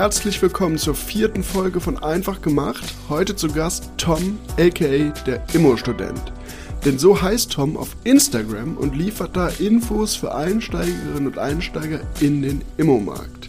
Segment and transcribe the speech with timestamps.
[0.00, 2.94] Herzlich willkommen zur vierten Folge von Einfach gemacht.
[3.10, 6.32] Heute zu Gast Tom, aka der Immo-Student.
[6.86, 12.40] Denn so heißt Tom auf Instagram und liefert da Infos für Einsteigerinnen und Einsteiger in
[12.40, 13.48] den Immomarkt.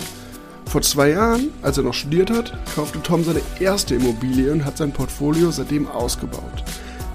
[0.66, 4.76] Vor zwei Jahren, als er noch studiert hat, kaufte Tom seine erste Immobilie und hat
[4.76, 6.66] sein Portfolio seitdem ausgebaut.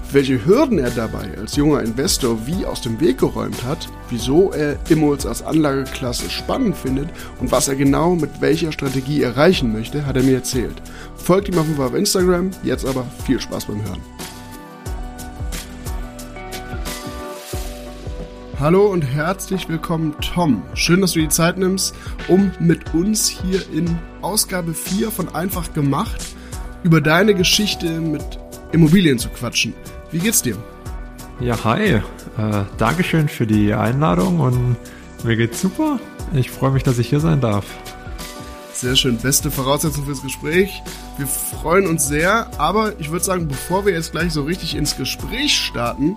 [0.09, 4.79] Welche Hürden er dabei als junger Investor wie aus dem Weg geräumt hat, wieso er
[4.89, 7.09] Immos als Anlageklasse spannend findet
[7.41, 10.81] und was er genau mit welcher Strategie erreichen möchte, hat er mir erzählt.
[11.17, 14.01] Folgt ihm auf jeden Fall auf Instagram, jetzt aber viel Spaß beim Hören.
[18.61, 20.63] Hallo und herzlich willkommen, Tom.
[20.73, 21.93] Schön, dass du die Zeit nimmst,
[22.29, 26.25] um mit uns hier in Ausgabe 4 von Einfach gemacht
[26.83, 28.39] über deine Geschichte mit
[28.71, 29.73] Immobilien zu quatschen.
[30.11, 30.55] Wie geht's dir?
[31.39, 31.95] Ja, hi.
[31.95, 32.01] Äh,
[32.77, 34.75] Dankeschön für die Einladung und
[35.23, 35.99] mir geht's super.
[36.33, 37.65] Ich freue mich, dass ich hier sein darf.
[38.73, 39.17] Sehr schön.
[39.17, 40.81] Beste Voraussetzung fürs Gespräch.
[41.17, 44.95] Wir freuen uns sehr, aber ich würde sagen, bevor wir jetzt gleich so richtig ins
[44.95, 46.15] Gespräch starten,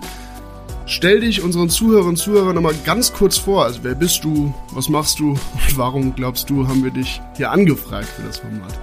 [0.87, 3.65] stell dich unseren Zuhörern und Zuhörern nochmal ganz kurz vor.
[3.65, 7.51] Also wer bist du, was machst du und warum glaubst du, haben wir dich hier
[7.51, 8.79] angefragt für das Format?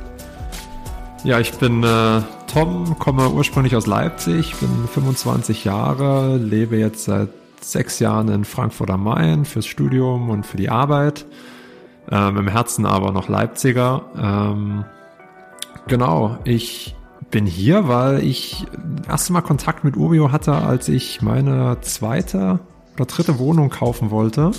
[1.23, 7.29] Ja, ich bin äh, Tom, komme ursprünglich aus Leipzig, bin 25 Jahre, lebe jetzt seit
[7.61, 11.25] sechs Jahren in Frankfurt am Main fürs Studium und für die Arbeit.
[12.09, 14.03] Ähm, Im Herzen aber noch Leipziger.
[14.17, 14.85] Ähm,
[15.87, 16.95] genau, ich
[17.31, 18.65] bin hier, weil ich
[19.01, 22.59] das erste Mal Kontakt mit Urbio hatte, als ich meine zweite
[22.95, 24.51] oder dritte Wohnung kaufen wollte.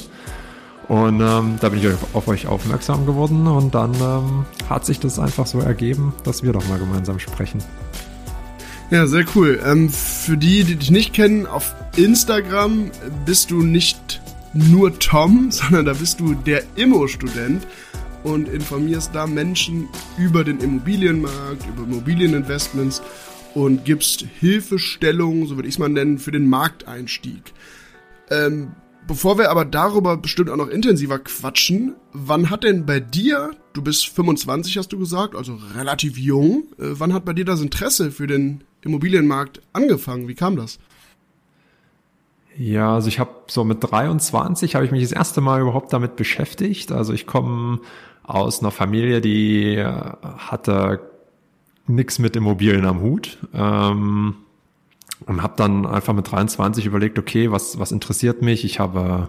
[0.88, 5.18] Und ähm, da bin ich auf euch aufmerksam geworden und dann ähm, hat sich das
[5.18, 7.62] einfach so ergeben, dass wir doch mal gemeinsam sprechen.
[8.90, 9.60] Ja, sehr cool.
[9.66, 12.90] Ähm, für die, die dich nicht kennen, auf Instagram
[13.26, 14.22] bist du nicht
[14.54, 17.66] nur Tom, sondern da bist du der Immo-Student
[18.22, 23.02] und informierst da Menschen über den Immobilienmarkt, über Immobilieninvestments
[23.54, 27.52] und gibst Hilfestellung, so würde ich es mal nennen, für den Markteinstieg.
[28.30, 28.72] Ähm,
[29.08, 33.80] Bevor wir aber darüber bestimmt auch noch intensiver quatschen, wann hat denn bei dir, du
[33.80, 38.10] bist 25 hast du gesagt, also relativ jung, äh, wann hat bei dir das Interesse
[38.10, 40.28] für den Immobilienmarkt angefangen?
[40.28, 40.78] Wie kam das?
[42.54, 46.16] Ja, also ich habe so mit 23 habe ich mich das erste Mal überhaupt damit
[46.16, 46.92] beschäftigt.
[46.92, 47.80] Also ich komme
[48.24, 51.00] aus einer Familie, die äh, hatte
[51.86, 53.38] nichts mit Immobilien am Hut.
[53.54, 54.34] Ähm,
[55.28, 58.64] und habe dann einfach mit 23 überlegt, okay, was, was interessiert mich?
[58.64, 59.28] Ich habe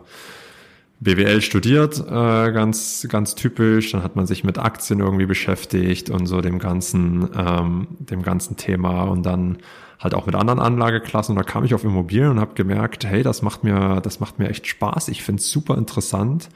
[1.02, 3.92] BWL studiert, äh, ganz, ganz typisch.
[3.92, 8.58] Dann hat man sich mit Aktien irgendwie beschäftigt und so dem ganzen, ähm, dem ganzen
[8.58, 9.58] Thema und dann
[10.00, 11.38] halt auch mit anderen Anlageklassen.
[11.38, 14.40] Und da kam ich auf Immobilien und habe gemerkt, hey, das macht mir, das macht
[14.40, 15.10] mir echt Spaß.
[15.10, 16.50] Ich finde es super interessant.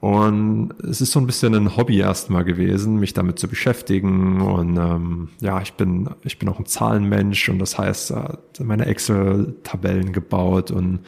[0.00, 4.40] Und es ist so ein bisschen ein Hobby erstmal gewesen, mich damit zu beschäftigen.
[4.40, 8.86] Und ähm, ja, ich bin, ich bin auch ein Zahlenmensch und das heißt, äh, meine
[8.86, 11.00] Excel-Tabellen gebaut und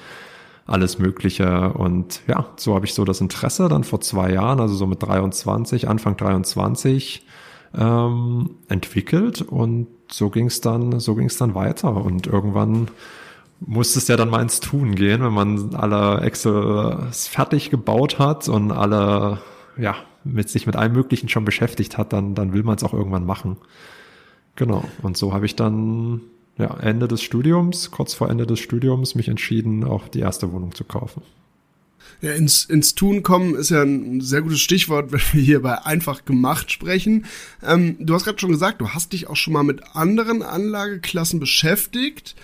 [0.67, 1.73] alles Mögliche.
[1.73, 5.03] Und ja, so habe ich so das Interesse dann vor zwei Jahren, also so mit
[5.03, 7.25] 23, Anfang 23,
[7.79, 9.43] ähm, entwickelt.
[9.43, 11.95] Und so ging es dann, so ging es dann weiter.
[11.95, 12.89] Und irgendwann
[13.61, 18.49] muss es ja dann mal ins Tun gehen, wenn man alle Excel fertig gebaut hat
[18.49, 19.41] und alle,
[19.77, 22.95] ja, mit sich mit allem Möglichen schon beschäftigt hat, dann, dann will man es auch
[22.95, 23.57] irgendwann machen.
[24.57, 24.85] Genau.
[25.03, 26.23] Und so habe ich dann,
[26.59, 30.75] ja, Ende des Studiums, kurz vor Ende des Studiums, mich entschieden, auch die erste Wohnung
[30.75, 31.23] zu kaufen.
[32.23, 35.85] Ja, ins, ins Tun kommen ist ja ein sehr gutes Stichwort, wenn wir hier bei
[35.85, 37.27] einfach gemacht sprechen.
[37.63, 41.41] Ähm, du hast gerade schon gesagt, du hast dich auch schon mal mit anderen Anlageklassen
[41.41, 42.35] beschäftigt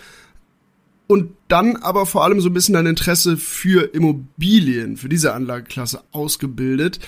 [1.07, 6.03] und dann aber vor allem so ein bisschen dein Interesse für Immobilien, für diese Anlageklasse
[6.13, 6.99] ausgebildet.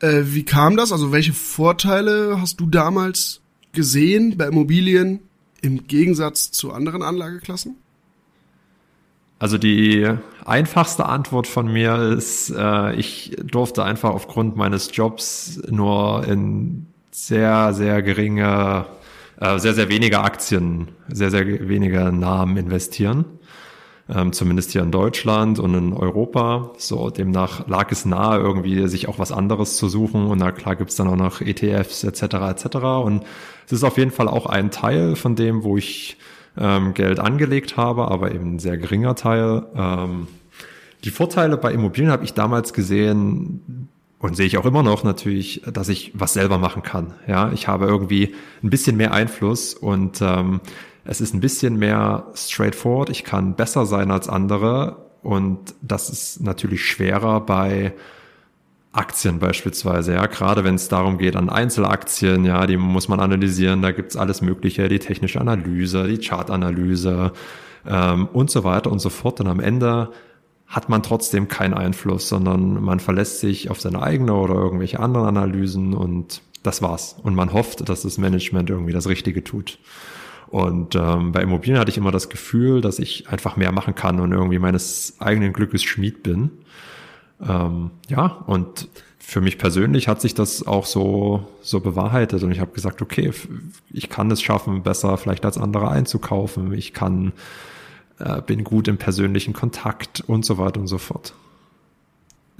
[0.00, 0.92] Äh, wie kam das?
[0.92, 3.40] Also welche Vorteile hast du damals
[3.72, 5.20] gesehen bei Immobilien
[5.62, 7.76] im Gegensatz zu anderen Anlageklassen?
[9.38, 10.08] Also die
[10.44, 17.72] einfachste Antwort von mir ist, äh, ich durfte einfach aufgrund meines Jobs nur in sehr,
[17.72, 18.86] sehr geringe,
[19.40, 23.26] äh, sehr, sehr wenige Aktien, sehr, sehr wenige Namen investieren
[24.08, 26.72] ähm, zumindest hier in Deutschland und in Europa.
[26.76, 30.26] So, demnach lag es nahe, irgendwie sich auch was anderes zu suchen.
[30.26, 32.22] Und na klar gibt's dann auch noch ETFs etc.
[32.22, 32.76] etc.
[33.04, 33.24] Und
[33.66, 36.18] es ist auf jeden Fall auch ein Teil von dem, wo ich
[36.58, 39.64] ähm, Geld angelegt habe, aber eben ein sehr geringer Teil.
[39.74, 40.28] Ähm,
[41.04, 43.88] die Vorteile bei Immobilien habe ich damals gesehen,
[44.24, 47.12] und sehe ich auch immer noch natürlich, dass ich was selber machen kann.
[47.26, 50.62] Ja, ich habe irgendwie ein bisschen mehr Einfluss und ähm,
[51.04, 53.10] es ist ein bisschen mehr straightforward.
[53.10, 57.94] Ich kann besser sein als andere und das ist natürlich schwerer bei
[58.94, 63.82] Aktien beispielsweise, ja, gerade wenn es darum geht an Einzelaktien, ja, die muss man analysieren,
[63.82, 67.32] da gibt's alles Mögliche, die technische Analyse, die Chartanalyse
[67.86, 69.40] ähm, und so weiter und so fort.
[69.40, 70.10] Und am Ende
[70.66, 75.26] hat man trotzdem keinen Einfluss, sondern man verlässt sich auf seine eigene oder irgendwelche anderen
[75.26, 77.16] Analysen und das war's.
[77.22, 79.78] Und man hofft, dass das Management irgendwie das Richtige tut.
[80.54, 84.20] Und ähm, bei Immobilien hatte ich immer das Gefühl, dass ich einfach mehr machen kann
[84.20, 86.52] und irgendwie meines eigenen Glückes Schmied bin.
[87.44, 92.60] Ähm, ja, und für mich persönlich hat sich das auch so, so bewahrheitet und ich
[92.60, 93.32] habe gesagt, okay,
[93.90, 96.72] ich kann es schaffen, besser vielleicht als andere einzukaufen.
[96.72, 97.32] Ich kann,
[98.20, 101.34] äh, bin gut im persönlichen Kontakt und so weiter und so fort.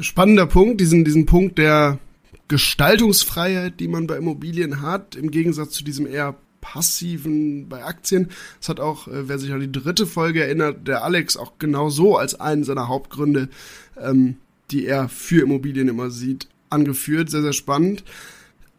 [0.01, 2.01] Spannender Punkt, diesen, diesen Punkt der
[2.49, 8.31] Gestaltungsfreiheit, die man bei Immobilien hat, im Gegensatz zu diesem eher passiven bei Aktien.
[8.59, 11.91] Das hat auch, äh, wer sich an die dritte Folge erinnert, der Alex auch genau
[11.91, 13.51] so als einen seiner Hauptgründe
[14.01, 14.37] ähm,
[14.71, 17.31] die er für Immobilien immer sieht, angeführt.
[17.31, 18.05] Sehr, sehr spannend.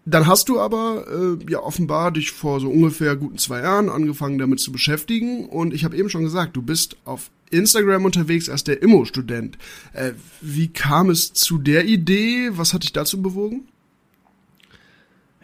[0.05, 4.37] Dann hast du aber äh, ja offenbar dich vor so ungefähr guten zwei Jahren angefangen
[4.37, 8.63] damit zu beschäftigen und ich habe eben schon gesagt, du bist auf Instagram unterwegs als
[8.63, 9.57] der Immo-Student.
[9.93, 10.11] Äh,
[10.41, 12.49] wie kam es zu der Idee?
[12.51, 13.67] Was hat dich dazu bewogen?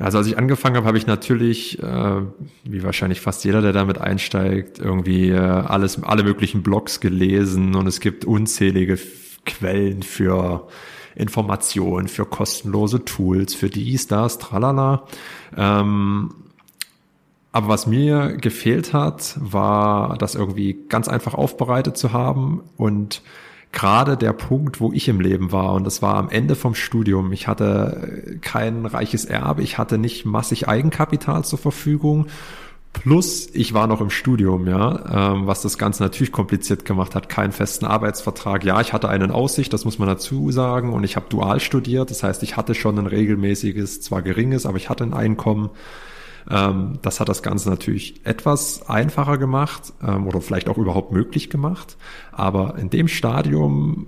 [0.02, 2.22] Also als ich angefangen habe, habe ich natürlich, äh,
[2.64, 7.86] wie wahrscheinlich fast jeder, der damit einsteigt, irgendwie äh, alles, alle möglichen Blogs gelesen und
[7.86, 8.98] es gibt unzählige
[9.46, 10.68] Quellen für
[11.16, 15.04] Informationen, für kostenlose Tools, für dies, das, tralala.
[15.56, 16.34] Ähm,
[17.52, 23.22] aber was mir gefehlt hat, war das irgendwie ganz einfach aufbereitet zu haben und
[23.72, 27.32] gerade der Punkt, wo ich im Leben war, und das war am Ende vom Studium.
[27.32, 32.28] Ich hatte kein reiches Erbe, ich hatte nicht massig Eigenkapital zur Verfügung
[32.94, 37.30] Plus, ich war noch im Studium, ja, ähm, was das Ganze natürlich kompliziert gemacht hat.
[37.30, 38.66] Keinen festen Arbeitsvertrag.
[38.66, 40.94] Ja, ich hatte einen Aussicht, das muss man dazu sagen.
[40.94, 42.12] Und ich habe dual studiert.
[42.12, 45.70] Das heißt, ich hatte schon ein regelmäßiges, zwar geringes, aber ich hatte ein Einkommen.
[46.50, 51.50] Ähm, das hat das Ganze natürlich etwas einfacher gemacht ähm, oder vielleicht auch überhaupt möglich
[51.50, 51.98] gemacht.
[52.32, 54.08] Aber in dem Stadium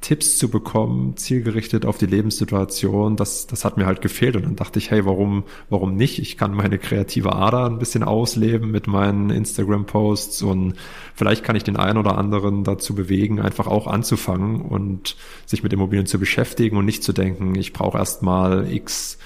[0.00, 4.34] Tipps zu bekommen, zielgerichtet auf die Lebenssituation, das, das hat mir halt gefehlt.
[4.34, 6.18] Und dann dachte ich, hey, warum, warum nicht?
[6.18, 10.74] Ich kann meine kreative Ader ein bisschen ausleben mit meinen Instagram-Posts und
[11.14, 15.72] vielleicht kann ich den einen oder anderen dazu bewegen, einfach auch anzufangen und sich mit
[15.74, 19.18] Immobilien zu beschäftigen und nicht zu denken, ich brauche erst mal x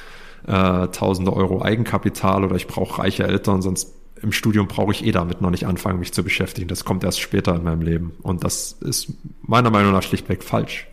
[0.47, 5.13] äh, tausende Euro Eigenkapital oder ich brauche reiche Eltern, sonst im Studium brauche ich eh
[5.13, 6.69] damit noch nicht anfangen, mich zu beschäftigen.
[6.69, 8.13] Das kommt erst später in meinem Leben.
[8.23, 9.13] Und das ist
[9.43, 10.87] meiner Meinung nach schlichtweg falsch.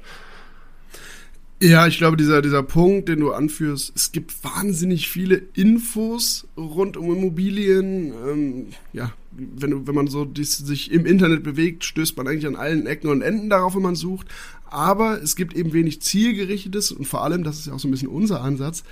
[1.61, 6.97] Ja, ich glaube, dieser, dieser Punkt, den du anführst, es gibt wahnsinnig viele Infos rund
[6.97, 8.13] um Immobilien.
[8.27, 12.55] Ähm, ja, wenn, wenn man so dies, sich im Internet bewegt, stößt man eigentlich an
[12.55, 14.27] allen Ecken und Enden darauf, wenn man sucht.
[14.71, 17.91] Aber es gibt eben wenig zielgerichtetes und vor allem, das ist ja auch so ein
[17.91, 18.83] bisschen unser Ansatz,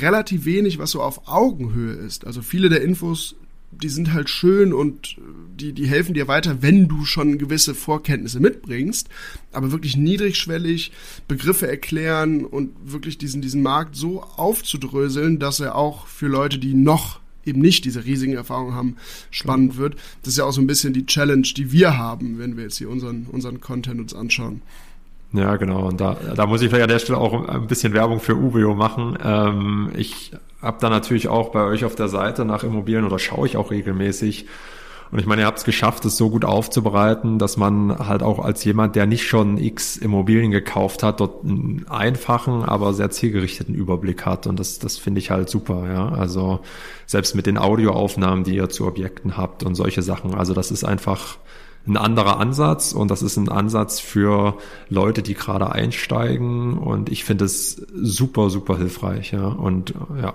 [0.00, 2.26] relativ wenig, was so auf Augenhöhe ist.
[2.26, 3.36] Also viele der Infos
[3.82, 5.16] die sind halt schön und
[5.58, 9.08] die, die helfen dir weiter, wenn du schon gewisse Vorkenntnisse mitbringst.
[9.52, 10.92] Aber wirklich niedrigschwellig
[11.28, 16.74] Begriffe erklären und wirklich diesen, diesen Markt so aufzudröseln, dass er auch für Leute, die
[16.74, 18.96] noch eben nicht diese riesigen Erfahrungen haben,
[19.30, 19.94] spannend wird.
[20.22, 22.78] Das ist ja auch so ein bisschen die Challenge, die wir haben, wenn wir jetzt
[22.78, 24.62] hier unseren, unseren Content uns anschauen.
[25.36, 25.86] Ja, genau.
[25.86, 28.74] Und da, da muss ich vielleicht an der Stelle auch ein bisschen Werbung für Ubio
[28.74, 29.18] machen.
[29.22, 33.46] Ähm, ich habe da natürlich auch bei euch auf der Seite nach Immobilien oder schaue
[33.46, 34.46] ich auch regelmäßig.
[35.12, 38.40] Und ich meine, ihr habt es geschafft, es so gut aufzubereiten, dass man halt auch
[38.40, 43.74] als jemand, der nicht schon x Immobilien gekauft hat, dort einen einfachen, aber sehr zielgerichteten
[43.74, 44.46] Überblick hat.
[44.46, 46.08] Und das, das finde ich halt super, ja.
[46.08, 46.60] Also
[47.06, 50.34] selbst mit den Audioaufnahmen, die ihr zu Objekten habt und solche Sachen.
[50.34, 51.36] Also das ist einfach
[51.86, 57.24] ein anderer Ansatz und das ist ein Ansatz für Leute, die gerade einsteigen und ich
[57.24, 59.46] finde es super, super hilfreich, ja.
[59.46, 60.34] Und ja.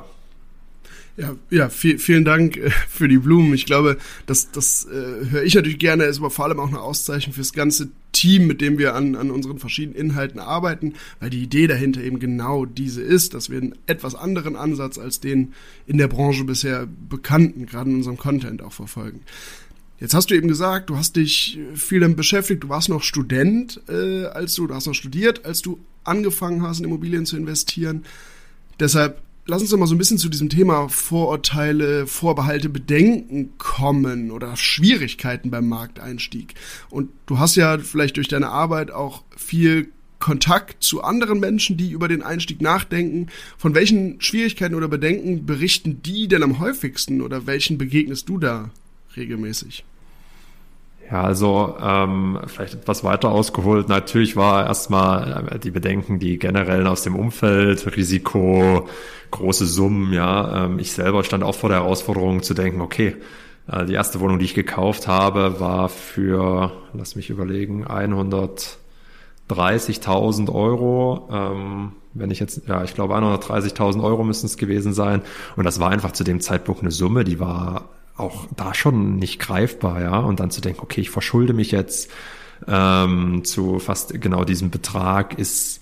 [1.17, 3.53] Ja, ja viel, vielen Dank äh, für die Blumen.
[3.53, 6.79] Ich glaube, das, das äh, höre ich natürlich gerne, ist aber vor allem auch eine
[6.79, 11.43] Auszeichnung fürs ganze Team, mit dem wir an, an unseren verschiedenen Inhalten arbeiten, weil die
[11.43, 15.53] Idee dahinter eben genau diese ist, dass wir einen etwas anderen Ansatz als den
[15.85, 19.21] in der Branche bisher bekannten, gerade in unserem Content auch verfolgen.
[20.01, 23.79] Jetzt hast du eben gesagt, du hast dich viel damit beschäftigt, du warst noch Student,
[23.87, 28.03] äh, als du, du hast noch studiert, als du angefangen hast, in Immobilien zu investieren.
[28.79, 34.31] Deshalb lass uns doch mal so ein bisschen zu diesem Thema Vorurteile, Vorbehalte, Bedenken kommen
[34.31, 36.55] oder Schwierigkeiten beim Markteinstieg.
[36.89, 41.91] Und du hast ja vielleicht durch deine Arbeit auch viel Kontakt zu anderen Menschen, die
[41.91, 43.27] über den Einstieg nachdenken.
[43.55, 48.71] Von welchen Schwierigkeiten oder Bedenken berichten die denn am häufigsten oder welchen begegnest du da
[49.15, 49.83] regelmäßig?
[51.11, 53.89] Ja, also ähm, vielleicht etwas weiter ausgeholt.
[53.89, 58.87] Natürlich war erstmal äh, die Bedenken, die generellen aus dem Umfeld, Risiko,
[59.31, 60.13] große Summen.
[60.13, 63.17] Ja, ähm, ich selber stand auch vor der Herausforderung zu denken, okay,
[63.67, 71.27] äh, die erste Wohnung, die ich gekauft habe, war für, lass mich überlegen, 130.000 Euro.
[71.29, 75.23] Ähm, wenn ich jetzt, ja, ich glaube 130.000 Euro müssen es gewesen sein.
[75.57, 79.39] Und das war einfach zu dem Zeitpunkt eine Summe, die war auch da schon nicht
[79.39, 80.19] greifbar, ja.
[80.19, 82.09] Und dann zu denken, okay, ich verschulde mich jetzt
[82.67, 85.81] ähm, zu fast genau diesem Betrag ist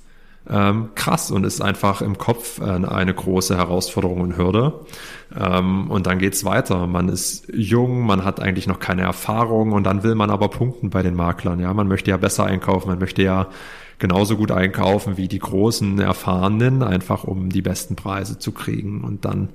[0.50, 4.74] ähm, krass und ist einfach im Kopf äh, eine große Herausforderung und Hürde.
[5.36, 6.88] Ähm, und dann geht's weiter.
[6.88, 10.90] Man ist jung, man hat eigentlich noch keine Erfahrung und dann will man aber punkten
[10.90, 11.60] bei den Maklern.
[11.60, 13.48] Ja, man möchte ja besser einkaufen, man möchte ja
[14.00, 19.04] genauso gut einkaufen wie die großen Erfahrenen, einfach um die besten Preise zu kriegen.
[19.04, 19.50] Und dann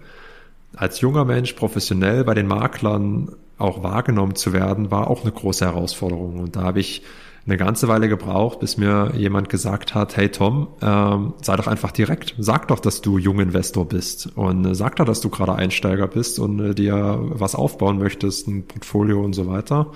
[0.77, 5.65] als junger Mensch professionell bei den Maklern auch wahrgenommen zu werden, war auch eine große
[5.65, 6.41] Herausforderung.
[6.41, 7.03] Und da habe ich
[7.47, 11.91] eine ganze Weile gebraucht, bis mir jemand gesagt hat, hey Tom, ähm, sei doch einfach
[11.93, 12.35] direkt.
[12.39, 16.39] Sag doch, dass du Junginvestor bist und äh, sag doch, dass du gerade Einsteiger bist
[16.39, 19.93] und äh, dir was aufbauen möchtest, ein Portfolio und so weiter.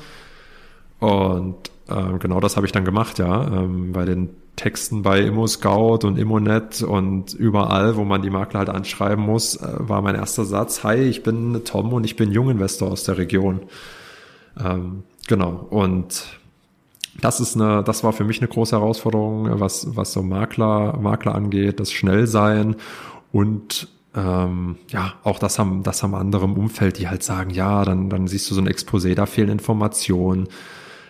[1.00, 1.56] Und
[1.88, 3.47] äh, genau das habe ich dann gemacht, ja.
[3.47, 8.68] Ähm, bei den Texten bei ImmoScout und ImmoNet und überall, wo man die Makler halt
[8.68, 12.90] anschreiben muss, äh, war mein erster Satz, hi, ich bin Tom und ich bin Junginvestor
[12.90, 13.60] aus der Region.
[14.62, 15.66] Ähm, genau.
[15.70, 16.24] Und
[17.20, 21.34] das ist eine, das war für mich eine große Herausforderung, was, was so Makler, Makler
[21.34, 22.76] angeht, das Schnellsein
[23.32, 27.84] und ähm, ja, auch das haben, das haben andere im Umfeld, die halt sagen, ja,
[27.84, 30.48] dann, dann siehst du so ein Exposé, da fehlen Informationen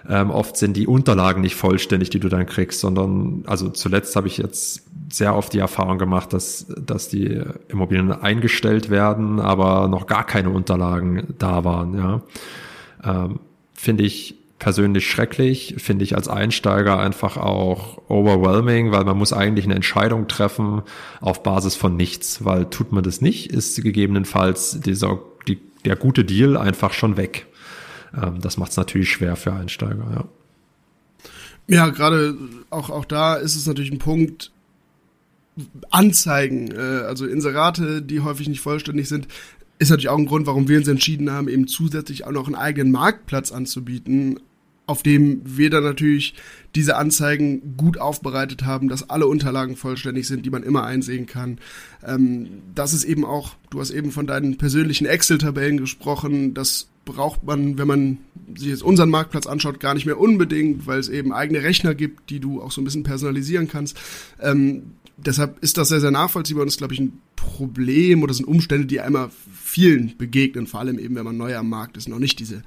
[0.08, 4.26] ähm, oft sind die Unterlagen nicht vollständig, die du dann kriegst, sondern also zuletzt habe
[4.26, 10.06] ich jetzt sehr oft die Erfahrung gemacht, dass, dass die Immobilien eingestellt werden, aber noch
[10.06, 11.94] gar keine Unterlagen da waren.
[11.94, 12.22] Ja.
[13.04, 13.40] Ähm,
[13.74, 19.66] Finde ich persönlich schrecklich, finde ich als Einsteiger einfach auch overwhelming, weil man muss eigentlich
[19.66, 20.82] eine Entscheidung treffen
[21.20, 26.24] auf Basis von nichts, weil tut man das nicht, ist gegebenenfalls dieser, die, der gute
[26.24, 27.46] Deal einfach schon weg.
[28.14, 30.24] Ähm, das macht es natürlich schwer für Einsteiger, ja.
[31.70, 32.34] Ja, gerade
[32.70, 34.52] auch, auch da ist es natürlich ein Punkt,
[35.90, 39.28] Anzeigen, äh, also Inserate, die häufig nicht vollständig sind,
[39.78, 42.56] ist natürlich auch ein Grund, warum wir uns entschieden haben, eben zusätzlich auch noch einen
[42.56, 44.40] eigenen Marktplatz anzubieten,
[44.86, 46.34] auf dem wir dann natürlich
[46.74, 51.58] diese Anzeigen gut aufbereitet haben, dass alle Unterlagen vollständig sind, die man immer einsehen kann.
[52.04, 57.42] Ähm, das ist eben auch, du hast eben von deinen persönlichen Excel-Tabellen gesprochen, das braucht
[57.44, 58.18] man, wenn man
[58.54, 62.30] sich jetzt unseren Marktplatz anschaut, gar nicht mehr unbedingt, weil es eben eigene Rechner gibt,
[62.30, 63.98] die du auch so ein bisschen personalisieren kannst.
[64.40, 64.82] Ähm,
[65.16, 68.86] deshalb ist das sehr, sehr nachvollziehbar und ist, glaube ich, ein Problem oder sind Umstände,
[68.86, 72.38] die einmal vielen begegnen, vor allem eben, wenn man neu am Markt ist, noch nicht
[72.40, 72.62] diese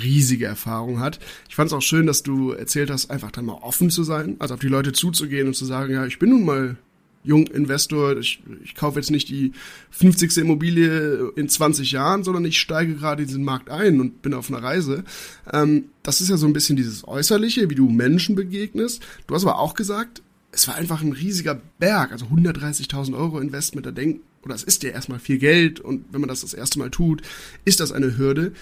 [0.00, 1.18] riesige Erfahrung hat.
[1.48, 4.36] Ich fand es auch schön, dass du erzählt hast, einfach dann mal offen zu sein,
[4.38, 6.76] also auf die Leute zuzugehen und zu sagen, ja, ich bin nun mal
[7.22, 9.52] Junginvestor, ich, ich kaufe jetzt nicht die
[9.90, 10.38] 50.
[10.38, 14.48] Immobilie in 20 Jahren, sondern ich steige gerade in diesen Markt ein und bin auf
[14.48, 15.04] einer Reise.
[15.52, 19.02] Ähm, das ist ja so ein bisschen dieses Äußerliche, wie du Menschen begegnest.
[19.26, 20.22] Du hast aber auch gesagt,
[20.52, 24.82] es war einfach ein riesiger Berg, also 130.000 Euro Investment, da denkt, oder es ist
[24.82, 27.22] ja erstmal viel Geld und wenn man das das erste Mal tut,
[27.64, 28.52] ist das eine Hürde.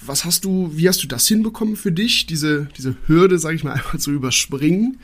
[0.00, 3.64] Was hast du, wie hast du das hinbekommen für dich, diese, diese Hürde, sag ich
[3.64, 4.98] mal, einfach zu überspringen?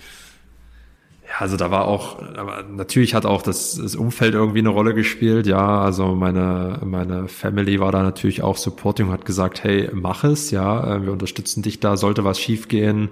[1.28, 4.95] Ja, also da war auch, aber natürlich hat auch das, das Umfeld irgendwie eine Rolle
[4.95, 5.47] gespielt.
[5.47, 10.50] Ja, also meine, meine Family war da natürlich auch supporting, hat gesagt, hey, mach es,
[10.52, 13.09] ja, äh, wir unterstützen dich da, sollte was schiefgehen,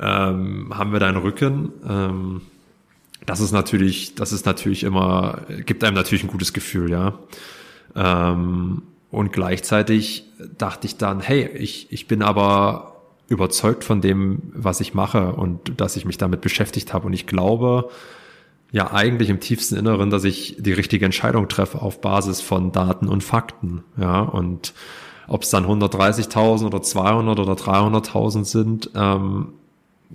[0.00, 1.72] ähm, haben wir deinen Rücken.
[1.88, 2.40] Ähm,
[3.26, 7.14] das ist natürlich, das ist natürlich immer, gibt einem natürlich ein gutes Gefühl, ja.
[7.94, 10.24] Ähm, und gleichzeitig
[10.58, 12.95] dachte ich dann, hey, ich, ich bin aber
[13.28, 17.06] überzeugt von dem, was ich mache und dass ich mich damit beschäftigt habe.
[17.06, 17.90] Und ich glaube
[18.72, 23.08] ja eigentlich im tiefsten Inneren, dass ich die richtige Entscheidung treffe auf Basis von Daten
[23.08, 23.82] und Fakten.
[23.96, 24.74] Ja, und
[25.28, 29.48] ob es dann 130.000 oder 200 oder 300.000 sind, ähm,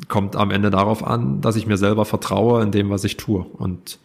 [0.08, 3.41] kommt am Ende darauf an, dass ich mir selber vertraue in dem, was ich tue.
[3.41, 4.00] Und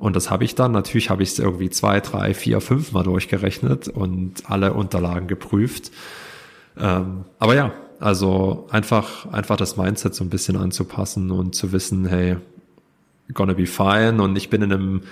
[0.00, 0.72] und das habe ich dann.
[0.72, 5.92] Natürlich habe ich es irgendwie zwei, drei, vier, fünf Mal durchgerechnet und alle Unterlagen geprüft.
[6.78, 12.06] Ähm, aber ja, also einfach, einfach das Mindset so ein bisschen anzupassen und zu wissen,
[12.06, 12.36] hey,
[13.34, 14.22] gonna be fine.
[14.22, 15.02] Und ich bin in einem,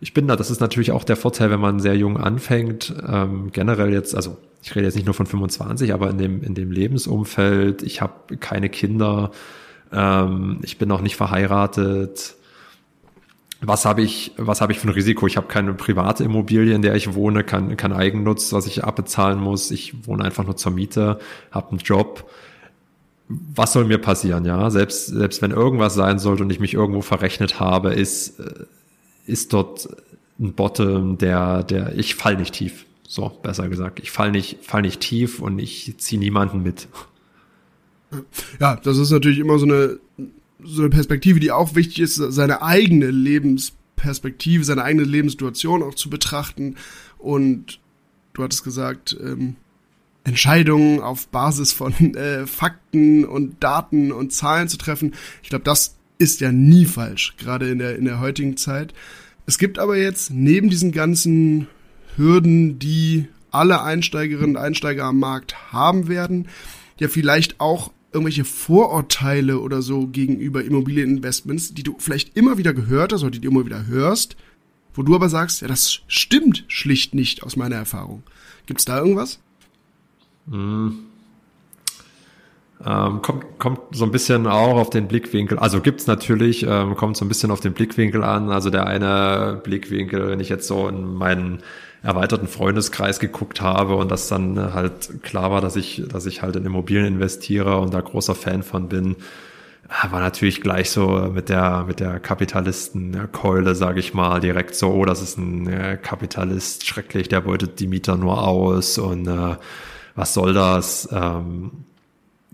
[0.00, 3.50] ich bin da, das ist natürlich auch der Vorteil, wenn man sehr jung anfängt, ähm,
[3.52, 6.72] generell jetzt, also ich rede jetzt nicht nur von 25, aber in dem, in dem
[6.72, 9.30] Lebensumfeld, ich habe keine Kinder,
[9.92, 12.34] ähm, ich bin noch nicht verheiratet,
[13.64, 15.26] was habe ich, was habe ich für ein Risiko?
[15.26, 19.40] Ich habe keine private Immobilie, in der ich wohne, kein, kein Eigennutz, was ich abbezahlen
[19.40, 19.70] muss.
[19.70, 21.18] Ich wohne einfach nur zur Miete,
[21.50, 22.28] habe einen Job.
[23.28, 24.68] was soll mir passieren, ja?
[24.70, 28.64] Selbst, selbst wenn irgendwas sein sollte und ich mich irgendwo verrechnet habe, ist, äh,
[29.26, 29.88] ist dort
[30.40, 32.84] ein Bottom, der, der, ich fall nicht tief.
[33.06, 34.00] So, besser gesagt.
[34.00, 36.88] Ich fall nicht, fall nicht tief und ich ziehe niemanden mit.
[38.60, 39.98] Ja, das ist natürlich immer so eine,
[40.64, 46.10] so eine Perspektive, die auch wichtig ist, seine eigene Lebensperspektive, seine eigene Lebenssituation auch zu
[46.10, 46.76] betrachten.
[47.18, 47.80] Und
[48.32, 49.56] du hattest gesagt, ähm,
[50.24, 55.14] Entscheidungen auf Basis von äh, Fakten und Daten und Zahlen zu treffen.
[55.42, 58.94] Ich glaube, das ist ja nie falsch, gerade in der, in der heutigen Zeit.
[59.46, 61.66] Es gibt aber jetzt neben diesen ganzen
[62.16, 66.48] Hürden, die alle Einsteigerinnen und Einsteiger am Markt haben werden,
[66.98, 73.12] ja vielleicht auch irgendwelche Vorurteile oder so gegenüber Immobilieninvestments, die du vielleicht immer wieder gehört
[73.12, 74.36] hast oder die du immer wieder hörst,
[74.94, 78.22] wo du aber sagst, ja, das stimmt schlicht nicht aus meiner Erfahrung.
[78.66, 79.38] Gibt es da irgendwas?
[80.50, 80.98] Hm.
[82.84, 87.16] Ähm, kommt, kommt so ein bisschen auch auf den Blickwinkel, also gibt's natürlich, ähm, kommt
[87.16, 88.50] so ein bisschen auf den Blickwinkel an.
[88.50, 91.62] Also der eine Blickwinkel, wenn ich jetzt so in meinen
[92.02, 96.56] erweiterten Freundeskreis geguckt habe und das dann halt klar war, dass ich, dass ich halt
[96.56, 99.16] in Immobilien investiere und da großer Fan von bin,
[100.10, 105.04] war natürlich gleich so mit der mit der Kapitalistenkeule, sage ich mal, direkt so, oh,
[105.04, 109.56] das ist ein äh, Kapitalist, schrecklich, der beutet die Mieter nur aus und äh,
[110.14, 111.08] was soll das?
[111.12, 111.70] Ähm,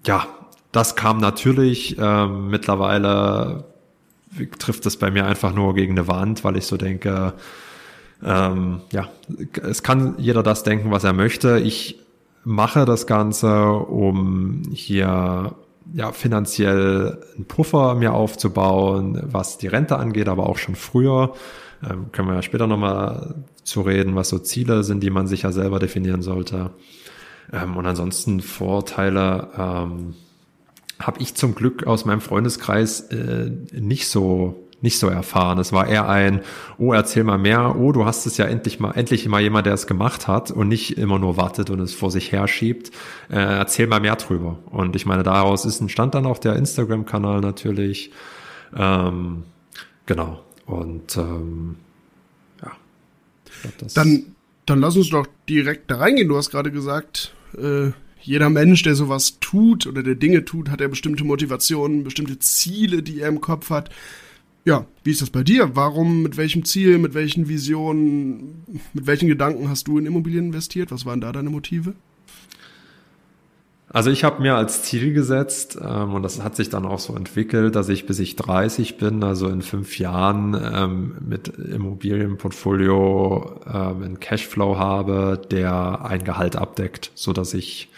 [0.07, 0.27] ja,
[0.73, 1.97] das kam natürlich.
[1.99, 3.65] Ähm, mittlerweile
[4.59, 7.35] trifft es bei mir einfach nur gegen eine Wand, weil ich so denke,
[8.23, 9.09] ähm, ja,
[9.63, 11.59] es kann jeder das denken, was er möchte.
[11.59, 12.01] Ich
[12.45, 15.55] mache das Ganze, um hier
[15.93, 21.35] ja, finanziell einen Puffer mir aufzubauen, was die Rente angeht, aber auch schon früher.
[21.89, 25.43] Ähm, können wir ja später nochmal zu reden, was so Ziele sind, die man sich
[25.43, 26.71] ja selber definieren sollte.
[27.53, 30.15] Ähm, und ansonsten Vorteile ähm,
[30.99, 35.59] habe ich zum Glück aus meinem Freundeskreis äh, nicht so nicht so erfahren.
[35.59, 36.43] Es war eher ein,
[36.79, 39.75] oh, erzähl mal mehr, oh, du hast es ja endlich mal, endlich mal jemand, der
[39.75, 42.91] es gemacht hat und nicht immer nur wartet und es vor sich her schiebt.
[43.29, 44.59] Äh, erzähl mal mehr drüber.
[44.71, 48.13] Und ich meine, daraus ist entstand dann auch der Instagram-Kanal natürlich.
[48.77, 49.43] Ähm,
[50.07, 50.41] genau.
[50.67, 51.77] Und ähm,
[52.63, 52.73] ja.
[53.63, 54.37] Glaub, dann,
[54.67, 56.29] dann lass uns doch direkt da reingehen.
[56.29, 60.81] Du hast gerade gesagt, äh, jeder Mensch, der sowas tut oder der Dinge tut, hat
[60.81, 63.91] ja bestimmte Motivationen, bestimmte Ziele, die er im Kopf hat.
[64.69, 65.77] Ja, wie ist das bei dir?
[65.77, 70.93] Warum, mit welchem Ziel, mit welchen Visionen, mit welchen Gedanken hast du in Immobilien investiert?
[70.93, 71.95] Was waren da deine Motive?
[73.89, 77.17] Also ich habe mir als Ziel gesetzt, ähm, und das hat sich dann auch so
[77.17, 84.03] entwickelt, dass ich bis ich 30 bin, also in fünf Jahren ähm, mit Immobilienportfolio ähm,
[84.03, 87.89] einen Cashflow habe, der ein Gehalt abdeckt, so dass ich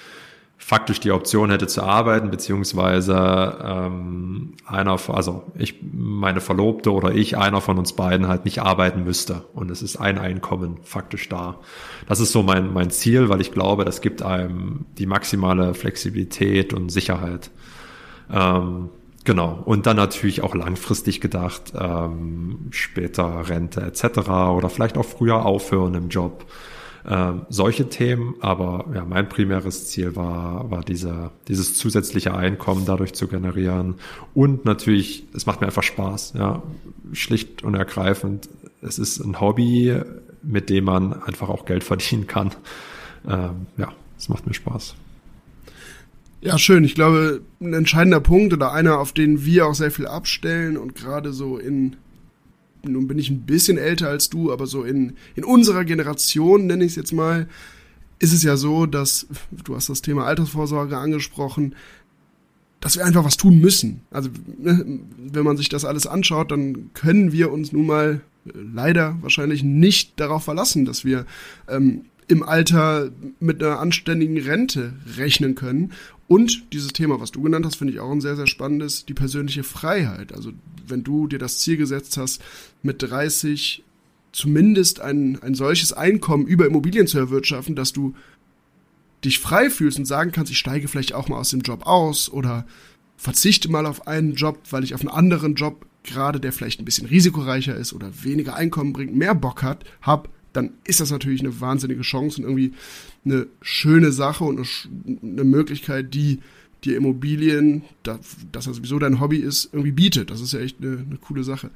[0.71, 7.37] faktisch die Option hätte zu arbeiten, beziehungsweise ähm, einer, also ich, meine Verlobte oder ich,
[7.37, 9.47] einer von uns beiden halt nicht arbeiten müsste.
[9.53, 11.59] Und es ist ein Einkommen faktisch da.
[12.07, 16.73] Das ist so mein, mein Ziel, weil ich glaube, das gibt einem die maximale Flexibilität
[16.73, 17.51] und Sicherheit.
[18.33, 18.91] Ähm,
[19.25, 19.61] Genau.
[19.67, 24.31] Und dann natürlich auch langfristig gedacht, ähm, später Rente etc.
[24.57, 26.47] oder vielleicht auch früher aufhören im Job.
[27.09, 33.15] Ähm, solche Themen, aber ja, mein primäres Ziel war, war diese, dieses zusätzliche Einkommen dadurch
[33.15, 33.95] zu generieren.
[34.35, 36.63] Und natürlich, es macht mir einfach Spaß, ja,
[37.13, 38.49] schlicht und ergreifend.
[38.83, 39.99] Es ist ein Hobby,
[40.43, 42.51] mit dem man einfach auch Geld verdienen kann.
[43.27, 44.95] Ähm, ja, es macht mir Spaß.
[46.43, 46.85] Ja, schön.
[46.85, 50.95] Ich glaube, ein entscheidender Punkt oder einer, auf den wir auch sehr viel abstellen und
[50.95, 51.97] gerade so in
[52.85, 56.85] nun bin ich ein bisschen älter als du, aber so in, in unserer Generation, nenne
[56.85, 57.49] ich es jetzt mal,
[58.19, 59.27] ist es ja so, dass,
[59.65, 61.75] du hast das Thema Altersvorsorge angesprochen,
[62.81, 64.03] dass wir einfach was tun müssen.
[64.11, 68.51] Also, ne, wenn man sich das alles anschaut, dann können wir uns nun mal äh,
[68.55, 71.27] leider wahrscheinlich nicht darauf verlassen, dass wir
[71.69, 75.93] ähm, im Alter mit einer anständigen Rente rechnen können.
[76.31, 79.15] Und dieses Thema, was du genannt hast, finde ich auch ein sehr, sehr spannendes, die
[79.15, 80.33] persönliche Freiheit.
[80.33, 80.53] Also
[80.87, 82.41] wenn du dir das Ziel gesetzt hast,
[82.85, 83.83] mit 30
[84.31, 88.15] zumindest ein, ein solches Einkommen über Immobilien zu erwirtschaften, dass du
[89.25, 92.31] dich frei fühlst und sagen kannst, ich steige vielleicht auch mal aus dem Job aus
[92.31, 92.65] oder
[93.17, 96.85] verzichte mal auf einen Job, weil ich auf einen anderen Job gerade, der vielleicht ein
[96.85, 101.41] bisschen risikoreicher ist oder weniger Einkommen bringt, mehr Bock hat, hab, dann ist das natürlich
[101.41, 102.73] eine wahnsinnige Chance und irgendwie
[103.25, 104.67] eine schöne Sache und
[105.23, 106.41] eine, Möglichkeit, die
[106.85, 110.31] dir Immobilien, das ja sowieso dein Hobby ist, irgendwie bietet.
[110.31, 111.71] Das ist ja echt eine, eine coole Sache.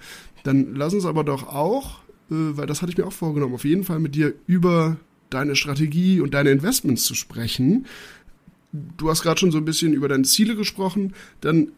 [0.45, 1.99] Dann lass uns aber doch auch,
[2.31, 4.97] äh, weil das hatte ich mir auch vorgenommen, auf jeden Fall mit dir über
[5.29, 7.87] deine Strategie und deine Investments zu sprechen.
[8.73, 11.13] du hast gerade schon so ein bisschen über deine Ziele gesprochen.
[11.41, 11.73] Dann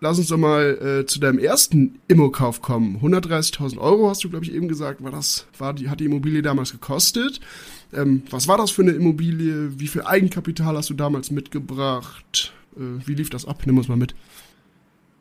[0.00, 2.98] lass uns doch mal äh, zu deinem ersten Immokauf kommen.
[3.02, 6.42] 130.000 Euro hast du, glaube ich, eben gesagt, war das, war die, hat die Immobilie
[6.42, 7.40] damals gekostet.
[7.96, 9.78] Ähm, was war das für eine Immobilie?
[9.78, 12.52] Wie viel Eigenkapital hast du damals mitgebracht?
[12.76, 13.62] Äh, wie lief das ab?
[13.66, 14.14] Nimm uns mal mit.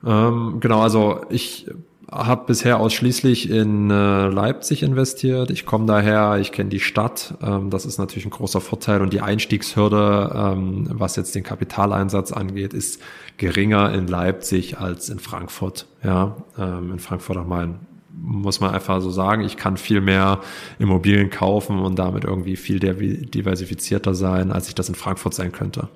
[0.06, 1.68] Ähm, genau, also ich
[2.12, 5.50] habe bisher ausschließlich in äh, Leipzig investiert.
[5.50, 7.36] Ich komme daher, ich kenne die Stadt.
[7.42, 9.02] Ähm, das ist natürlich ein großer Vorteil.
[9.02, 13.02] Und die Einstiegshürde, ähm, was jetzt den Kapitaleinsatz angeht, ist
[13.38, 15.88] geringer in Leipzig als in Frankfurt.
[16.04, 17.80] Ja, ähm, in Frankfurt am Main
[18.16, 19.44] muss man einfach so sagen.
[19.44, 20.40] Ich kann viel mehr
[20.80, 25.90] Immobilien kaufen und damit irgendwie viel diversifizierter sein, als ich das in Frankfurt sein könnte.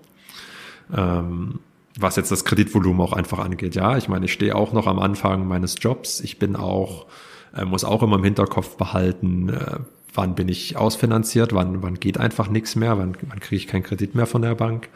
[0.96, 1.60] Ähm,
[2.00, 3.76] was jetzt das Kreditvolumen auch einfach angeht.
[3.76, 6.20] Ja, ich meine, ich stehe auch noch am Anfang meines Jobs.
[6.20, 7.08] Ich bin auch,
[7.56, 9.78] äh, muss auch immer im Hinterkopf behalten, äh,
[10.14, 13.84] wann bin ich ausfinanziert, wann, wann geht einfach nichts mehr, wann, wann kriege ich keinen
[13.84, 14.90] Kredit mehr von der Bank.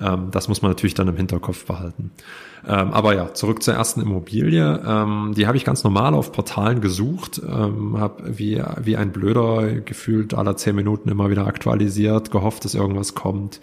[0.00, 2.10] Ähm, das muss man natürlich dann im Hinterkopf behalten.
[2.66, 4.82] Ähm, aber ja, zurück zur ersten Immobilie.
[4.86, 9.80] Ähm, die habe ich ganz normal auf Portalen gesucht, ähm, habe wie, wie ein Blöder
[9.80, 13.60] gefühlt alle zehn Minuten immer wieder aktualisiert, gehofft, dass irgendwas kommt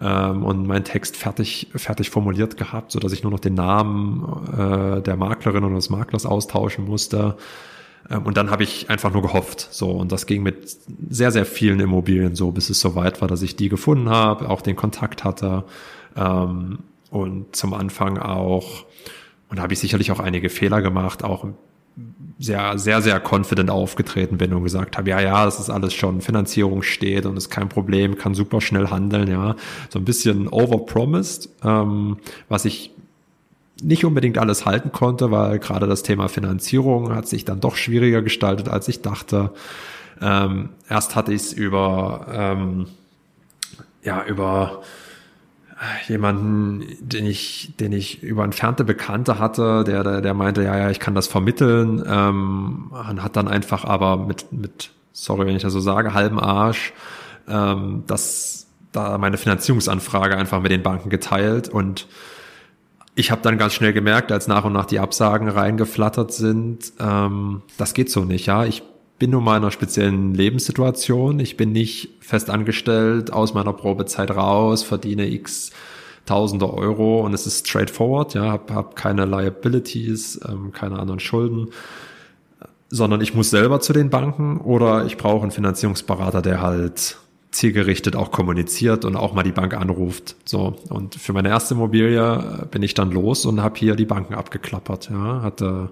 [0.00, 4.24] ähm, und meinen Text fertig, fertig formuliert gehabt, so dass ich nur noch den Namen
[4.56, 7.36] äh, der Maklerin oder des Maklers austauschen musste.
[8.10, 9.68] Ähm, und dann habe ich einfach nur gehofft.
[9.70, 10.76] So, und das ging mit
[11.08, 14.60] sehr, sehr vielen Immobilien so, bis es soweit war, dass ich die gefunden habe, auch
[14.60, 15.64] den Kontakt hatte.
[16.16, 18.84] Ähm, und zum Anfang auch,
[19.48, 21.46] und da habe ich sicherlich auch einige Fehler gemacht, auch
[22.38, 26.22] sehr, sehr, sehr confident aufgetreten bin und gesagt habe, ja, ja, das ist alles schon,
[26.22, 29.56] Finanzierung steht und ist kein Problem, kann super schnell handeln, ja.
[29.90, 32.16] So ein bisschen overpromised, ähm,
[32.48, 32.92] was ich
[33.82, 38.22] nicht unbedingt alles halten konnte, weil gerade das Thema Finanzierung hat sich dann doch schwieriger
[38.22, 39.52] gestaltet, als ich dachte.
[40.20, 42.86] Ähm, erst hatte ich es über, ähm,
[44.02, 44.82] ja, über
[46.08, 50.90] jemanden, den ich, den ich über entfernte Bekannte hatte, der, der, der meinte, ja, ja,
[50.90, 55.62] ich kann das vermitteln, ähm, und hat dann einfach aber mit, mit, sorry, wenn ich
[55.62, 56.92] das so sage, halben Arsch,
[57.48, 62.06] ähm, das, da meine Finanzierungsanfrage einfach mit den Banken geteilt und
[63.14, 67.62] ich habe dann ganz schnell gemerkt, als nach und nach die Absagen reingeflattert sind, ähm,
[67.76, 68.64] das geht so nicht, ja.
[68.64, 68.82] Ich
[69.18, 71.40] bin nun mal in einer speziellen Lebenssituation.
[71.40, 75.70] Ich bin nicht fest angestellt, aus meiner Probezeit raus, verdiene x
[76.26, 81.70] Tausende Euro und es ist straightforward, ja, habe hab keine Liabilities, ähm, keine anderen Schulden,
[82.88, 87.16] sondern ich muss selber zu den Banken oder ich brauche einen Finanzierungsberater, der halt
[87.50, 90.36] zielgerichtet auch kommuniziert und auch mal die Bank anruft.
[90.44, 94.34] So und für meine erste Immobilie bin ich dann los und habe hier die Banken
[94.34, 95.10] abgeklappert.
[95.10, 95.90] Ja, hatte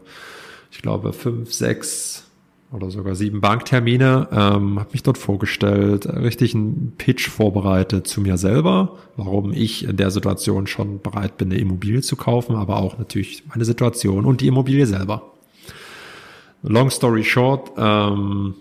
[0.71, 2.25] ich glaube fünf, sechs
[2.71, 8.37] oder sogar sieben Banktermine, ähm, habe mich dort vorgestellt, richtig einen Pitch vorbereitet zu mir
[8.37, 12.99] selber, warum ich in der Situation schon bereit bin, eine Immobilie zu kaufen, aber auch
[12.99, 15.33] natürlich meine Situation und die Immobilie selber.
[16.63, 18.55] Long story short, ähm,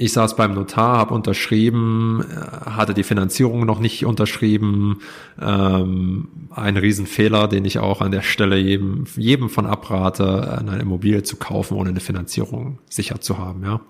[0.00, 5.00] ich saß beim Notar, habe unterschrieben, äh, hatte die Finanzierung noch nicht unterschrieben.
[5.40, 11.24] Ähm, ein Riesenfehler, den ich auch an der Stelle jedem, jedem von abrate, eine Immobilie
[11.24, 13.64] zu kaufen, ohne eine Finanzierung sicher zu haben.
[13.64, 13.80] Ja,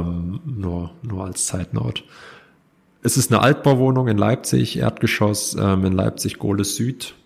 [0.00, 2.04] ähm, nur nur als Zeitnot.
[3.02, 7.16] Es ist eine Altbauwohnung in Leipzig, Erdgeschoss ähm, in Leipzig Gohles Süd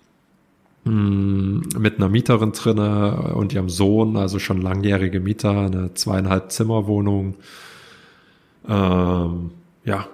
[0.88, 7.34] mit einer Mieterin drinne und ihrem Sohn, also schon langjährige Mieter, eine zweieinhalb Zimmerwohnung.
[8.68, 9.50] Ähm,
[9.84, 10.08] ja,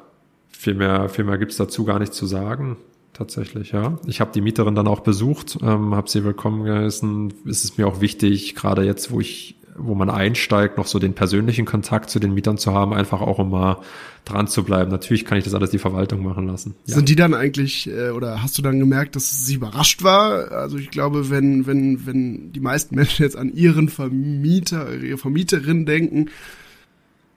[0.50, 2.76] viel mehr, viel mehr gibt's dazu gar nicht zu sagen.
[3.12, 3.98] Tatsächlich, ja.
[4.06, 7.32] Ich habe die Mieterin dann auch besucht, ähm, habe sie willkommen geheißen.
[7.48, 11.14] Es ist mir auch wichtig, gerade jetzt, wo ich wo man einsteigt, noch so den
[11.14, 13.78] persönlichen Kontakt zu den Mietern zu haben, einfach auch um mal
[14.24, 14.90] dran zu bleiben.
[14.90, 16.74] Natürlich kann ich das alles die Verwaltung machen lassen.
[16.87, 16.94] Ja.
[16.94, 20.52] Sind die dann eigentlich, äh, oder hast du dann gemerkt, dass sie überrascht war?
[20.52, 25.87] Also ich glaube, wenn, wenn, wenn die meisten Menschen jetzt an ihren Vermieter, ihre Vermieterin
[25.87, 26.30] denken,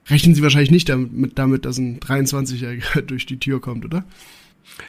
[0.08, 4.04] rechnen sie wahrscheinlich nicht damit, damit dass ein 23-Jähriger durch die Tür kommt, oder?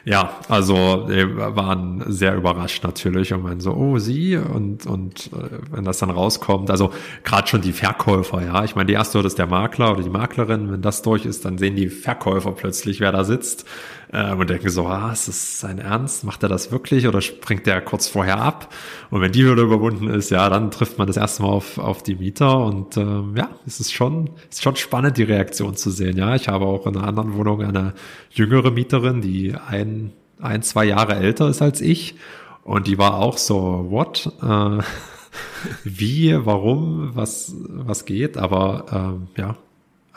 [0.04, 4.36] Ja, also wir waren sehr überrascht natürlich und meinen so, oh, sie?
[4.36, 6.90] Und und äh, wenn das dann rauskommt, also
[7.22, 10.10] gerade schon die Verkäufer, ja, ich meine, die erste Hürde ist der Makler oder die
[10.10, 13.66] Maklerin, wenn das durch ist, dann sehen die Verkäufer plötzlich, wer da sitzt
[14.12, 16.24] äh, und denken so, ah, ist das sein Ernst?
[16.24, 18.72] Macht er das wirklich oder springt der kurz vorher ab?
[19.10, 22.02] Und wenn die Hürde überwunden ist, ja, dann trifft man das erste Mal auf, auf
[22.02, 26.16] die Mieter und äh, ja, es ist schon, ist schon spannend, die Reaktion zu sehen.
[26.16, 27.94] Ja, ich habe auch in einer anderen Wohnung eine
[28.30, 32.16] jüngere Mieterin, die ein, ein, zwei Jahre älter ist als ich
[32.64, 34.32] und die war auch so, what?
[34.42, 34.82] Äh,
[35.84, 39.56] wie, warum, was, was geht, aber ähm, ja,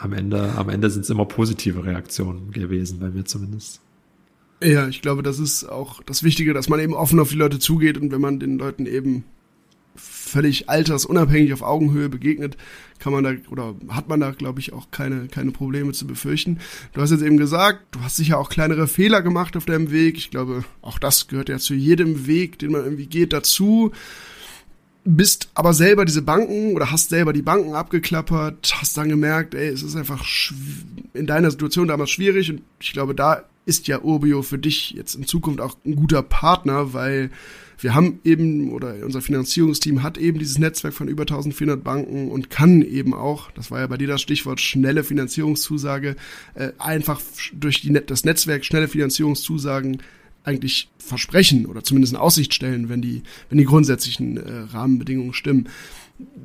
[0.04, 3.80] am Ende, am Ende sind es immer positive Reaktionen gewesen, bei mir zumindest.
[4.62, 7.60] Ja, ich glaube, das ist auch das Wichtige, dass man eben offen auf die Leute
[7.60, 9.24] zugeht und wenn man den Leuten eben
[9.96, 12.58] völlig altersunabhängig auf Augenhöhe begegnet,
[13.00, 16.60] kann man da oder hat man da, glaube ich, auch keine, keine Probleme zu befürchten.
[16.94, 20.18] Du hast jetzt eben gesagt, du hast sicher auch kleinere Fehler gemacht auf deinem Weg.
[20.18, 23.92] Ich glaube, auch das gehört ja zu jedem Weg, den man irgendwie geht, dazu.
[25.06, 29.68] Bist aber selber diese Banken oder hast selber die Banken abgeklappert, hast dann gemerkt, ey,
[29.68, 30.26] es ist einfach
[31.14, 35.16] in deiner Situation damals schwierig und ich glaube, da ist ja Urbio für dich jetzt
[35.16, 37.32] in Zukunft auch ein guter Partner, weil
[37.80, 42.50] wir haben eben, oder unser Finanzierungsteam hat eben dieses Netzwerk von über 1400 Banken und
[42.50, 46.16] kann eben auch, das war ja bei dir das Stichwort, schnelle Finanzierungszusage,
[46.56, 47.20] äh, einfach
[47.54, 50.02] durch die, das Netzwerk schnelle Finanzierungszusagen
[50.44, 55.70] eigentlich versprechen oder zumindest in Aussicht stellen, wenn die, wenn die grundsätzlichen äh, Rahmenbedingungen stimmen.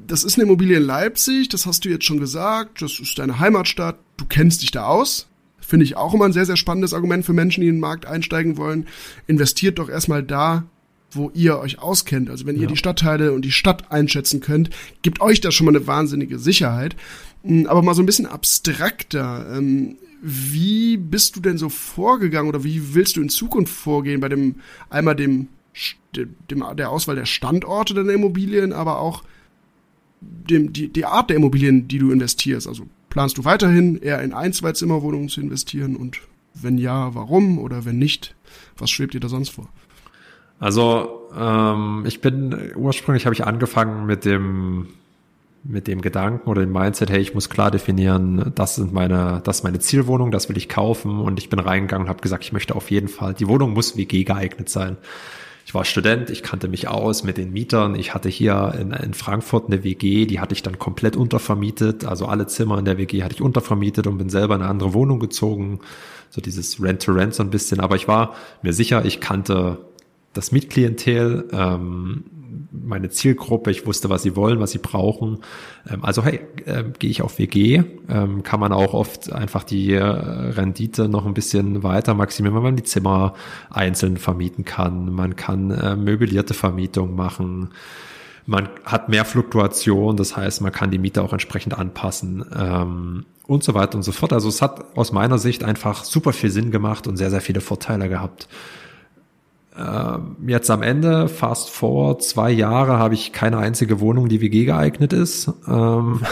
[0.06, 3.38] Das ist eine Immobilie in Leipzig, das hast du jetzt schon gesagt, das ist deine
[3.38, 5.28] Heimatstadt, du kennst dich da aus.
[5.60, 8.06] Finde ich auch immer ein sehr, sehr spannendes Argument für Menschen, die in den Markt
[8.06, 8.86] einsteigen wollen.
[9.26, 10.64] Investiert doch erstmal da,
[11.10, 12.30] wo ihr euch auskennt.
[12.30, 14.70] Also wenn ihr die Stadtteile und die Stadt einschätzen könnt,
[15.02, 16.96] gibt euch das schon mal eine wahnsinnige Sicherheit.
[17.42, 19.46] Hm, aber mal so ein bisschen abstrakter.
[20.20, 24.56] Wie bist du denn so vorgegangen oder wie willst du in Zukunft vorgehen bei dem
[24.90, 25.48] einmal dem,
[26.14, 29.22] dem der Auswahl der Standorte deiner Immobilien, aber auch
[30.20, 32.66] dem, die, die Art der Immobilien, die du investierst?
[32.66, 36.20] Also planst du weiterhin eher in Ein-, Zwei-Zimmerwohnungen zu investieren und
[36.54, 38.34] wenn ja, warum oder wenn nicht,
[38.76, 39.68] was schwebt dir da sonst vor?
[40.58, 44.88] Also ähm, ich bin ursprünglich habe ich angefangen mit dem
[45.64, 49.58] mit dem Gedanken oder dem Mindset, hey, ich muss klar definieren, das sind meine, das
[49.58, 52.52] ist meine Zielwohnung, das will ich kaufen und ich bin reingegangen und habe gesagt, ich
[52.52, 54.96] möchte auf jeden Fall, die Wohnung muss WG geeignet sein.
[55.68, 57.94] Ich war Student, ich kannte mich aus mit den Mietern.
[57.94, 62.06] Ich hatte hier in, in Frankfurt eine WG, die hatte ich dann komplett untervermietet.
[62.06, 64.94] Also alle Zimmer in der WG hatte ich untervermietet und bin selber in eine andere
[64.94, 65.80] Wohnung gezogen.
[66.30, 67.80] So dieses Rent-to-Rent -Rent so ein bisschen.
[67.80, 69.76] Aber ich war mir sicher, ich kannte
[70.32, 72.24] das Mietklientel, ähm,
[72.70, 75.38] meine Zielgruppe, ich wusste, was sie wollen, was sie brauchen.
[75.88, 79.92] Ähm, also hey, äh, gehe ich auf WG, ähm, kann man auch oft einfach die
[79.92, 83.34] äh, Rendite noch ein bisschen weiter maximieren, wenn man die Zimmer
[83.70, 85.12] einzeln vermieten kann.
[85.12, 87.70] Man kann äh, möblierte Vermietung machen.
[88.46, 93.62] Man hat mehr Fluktuation, das heißt, man kann die Miete auch entsprechend anpassen ähm, und
[93.62, 94.32] so weiter und so fort.
[94.32, 97.60] Also es hat aus meiner Sicht einfach super viel Sinn gemacht und sehr, sehr viele
[97.60, 98.48] Vorteile gehabt.
[99.78, 104.64] Ähm, jetzt am Ende, fast vor zwei Jahre, habe ich keine einzige Wohnung, die WG
[104.64, 105.52] geeignet ist.
[105.68, 106.22] Ähm,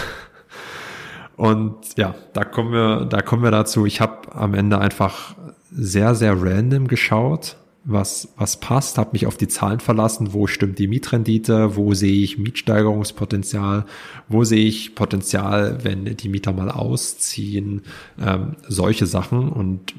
[1.37, 3.87] und ja, da kommen wir, da kommen wir dazu.
[3.87, 5.35] Ich habe am Ende einfach
[5.71, 7.57] sehr, sehr random geschaut,
[7.89, 12.25] was, was passt, habe mich auf die Zahlen verlassen, wo stimmt die Mietrendite, wo sehe
[12.25, 13.85] ich Mietsteigerungspotenzial,
[14.29, 17.83] wo sehe ich Potenzial, wenn die Mieter mal ausziehen,
[18.21, 19.51] ähm, solche Sachen.
[19.51, 19.95] Und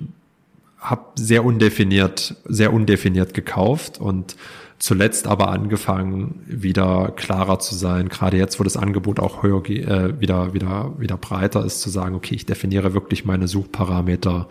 [0.80, 4.36] habe sehr undefiniert, sehr undefiniert gekauft und
[4.80, 8.10] zuletzt aber angefangen, wieder klarer zu sein.
[8.10, 12.16] Gerade jetzt, wo das Angebot auch höher, äh, wieder, wieder, wieder breiter ist, zu sagen,
[12.16, 14.48] okay, ich definiere wirklich meine Suchparameter.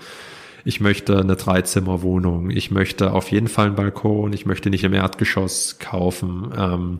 [0.65, 2.51] Ich möchte eine Dreizimmerwohnung.
[2.51, 4.33] Ich möchte auf jeden Fall einen Balkon.
[4.33, 6.53] Ich möchte nicht im Erdgeschoss kaufen.
[6.59, 6.99] Ähm,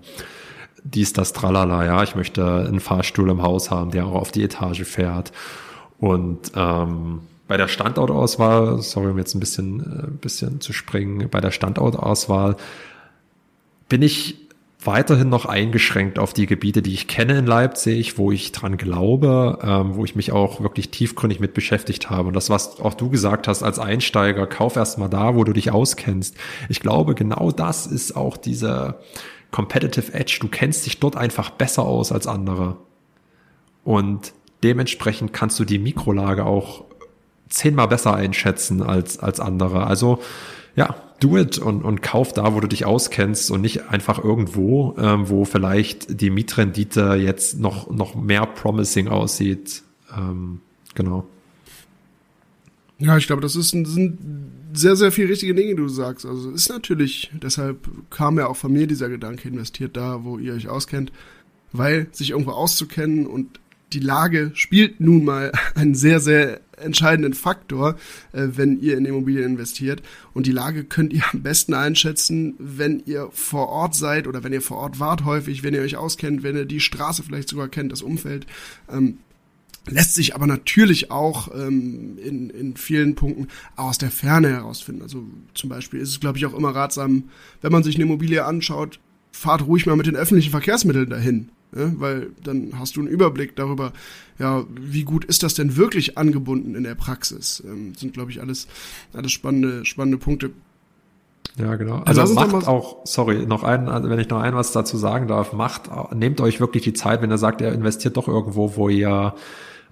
[0.85, 2.03] dies, das, tralala, ja.
[2.05, 5.33] Ich möchte einen Fahrstuhl im Haus haben, der auch auf die Etage fährt.
[5.99, 11.41] Und ähm, bei der Standortauswahl, sorry, um jetzt ein bisschen, äh, bisschen zu springen, bei
[11.41, 12.57] der Standortauswahl
[13.89, 14.47] bin ich
[14.87, 19.59] weiterhin noch eingeschränkt auf die Gebiete, die ich kenne in Leipzig, wo ich dran glaube,
[19.63, 22.29] ähm, wo ich mich auch wirklich tiefgründig mit beschäftigt habe.
[22.29, 25.53] Und das, was auch du gesagt hast als Einsteiger, kauf erst mal da, wo du
[25.53, 26.37] dich auskennst.
[26.69, 29.01] Ich glaube, genau das ist auch dieser
[29.51, 30.39] Competitive Edge.
[30.41, 32.77] Du kennst dich dort einfach besser aus als andere.
[33.85, 34.33] Und
[34.63, 36.86] dementsprechend kannst du die Mikrolage auch
[37.49, 39.87] zehnmal besser einschätzen als, als andere.
[39.87, 40.21] Also
[40.75, 44.95] ja, do it und, und kauf da, wo du dich auskennst und nicht einfach irgendwo,
[44.99, 49.83] ähm, wo vielleicht die Mietrendite jetzt noch, noch mehr promising aussieht.
[50.17, 50.61] Ähm,
[50.95, 51.27] genau.
[52.99, 54.19] Ja, ich glaube, das ist ein, sind
[54.73, 56.25] sehr, sehr viele richtige Dinge, die du sagst.
[56.27, 60.55] Also ist natürlich, deshalb kam ja auch von mir dieser Gedanke, investiert da, wo ihr
[60.55, 61.13] euch auskennt,
[61.73, 63.61] weil sich irgendwo auszukennen und
[63.93, 67.97] die Lage spielt nun mal einen sehr, sehr entscheidenden Faktor,
[68.33, 70.03] äh, wenn ihr in Immobilien investiert.
[70.35, 74.53] Und die Lage könnt ihr am besten einschätzen, wenn ihr vor Ort seid oder wenn
[74.53, 77.69] ihr vor Ort wart häufig, wenn ihr euch auskennt, wenn ihr die Straße vielleicht sogar
[77.69, 78.47] kennt, das Umfeld.
[78.91, 79.19] Ähm,
[79.89, 85.03] lässt sich aber natürlich auch ähm, in, in vielen Punkten aus der Ferne herausfinden.
[85.03, 87.25] Also zum Beispiel ist es, glaube ich, auch immer ratsam,
[87.63, 88.99] wenn man sich eine Immobilie anschaut,
[89.31, 91.51] fahrt ruhig mal mit den öffentlichen Verkehrsmitteln dahin.
[91.77, 93.93] Ja, weil dann hast du einen Überblick darüber,
[94.39, 97.63] ja, wie gut ist das denn wirklich angebunden in der Praxis?
[97.67, 98.67] Ähm, sind, glaube ich, alles,
[99.13, 100.51] alles spannende, spannende Punkte.
[101.59, 102.03] Ja, genau.
[102.05, 105.27] Also, also macht auch, sorry, noch ein, also wenn ich noch ein was dazu sagen
[105.27, 105.85] darf, macht,
[106.15, 109.35] nehmt euch wirklich die Zeit, wenn ihr sagt, ihr investiert doch irgendwo, wo ihr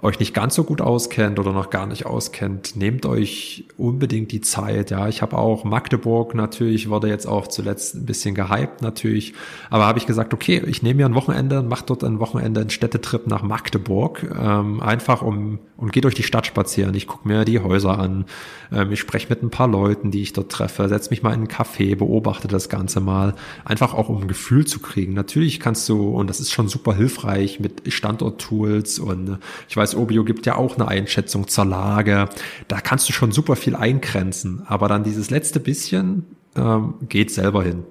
[0.00, 4.40] euch nicht ganz so gut auskennt oder noch gar nicht auskennt, nehmt euch unbedingt die
[4.40, 4.90] Zeit.
[4.90, 9.34] Ja, ich habe auch Magdeburg natürlich, wurde jetzt auch zuletzt ein bisschen gehypt natürlich,
[9.70, 12.60] aber habe ich gesagt, okay, ich nehme mir ein Wochenende und mache dort ein Wochenende
[12.60, 16.94] einen Städtetrip nach Magdeburg, ähm, einfach um und gehe durch die Stadt spazieren.
[16.94, 18.26] Ich gucke mir die Häuser an,
[18.72, 21.40] ähm, ich spreche mit ein paar Leuten, die ich dort treffe, setze mich mal in
[21.40, 25.14] einen Café, beobachte das Ganze mal, einfach auch um ein Gefühl zu kriegen.
[25.14, 30.24] Natürlich kannst du, und das ist schon super hilfreich mit Standorttools und ich weiß, Obio
[30.24, 32.28] gibt ja auch eine Einschätzung zur Lage.
[32.68, 36.24] Da kannst du schon super viel eingrenzen, aber dann dieses letzte bisschen
[36.56, 37.84] ähm, geht selber hin.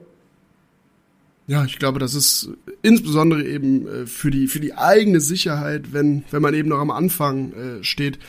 [1.46, 2.50] Ja, ich glaube, das ist
[2.82, 6.90] insbesondere eben äh, für die für die eigene Sicherheit, wenn wenn man eben noch am
[6.92, 8.20] Anfang äh, steht,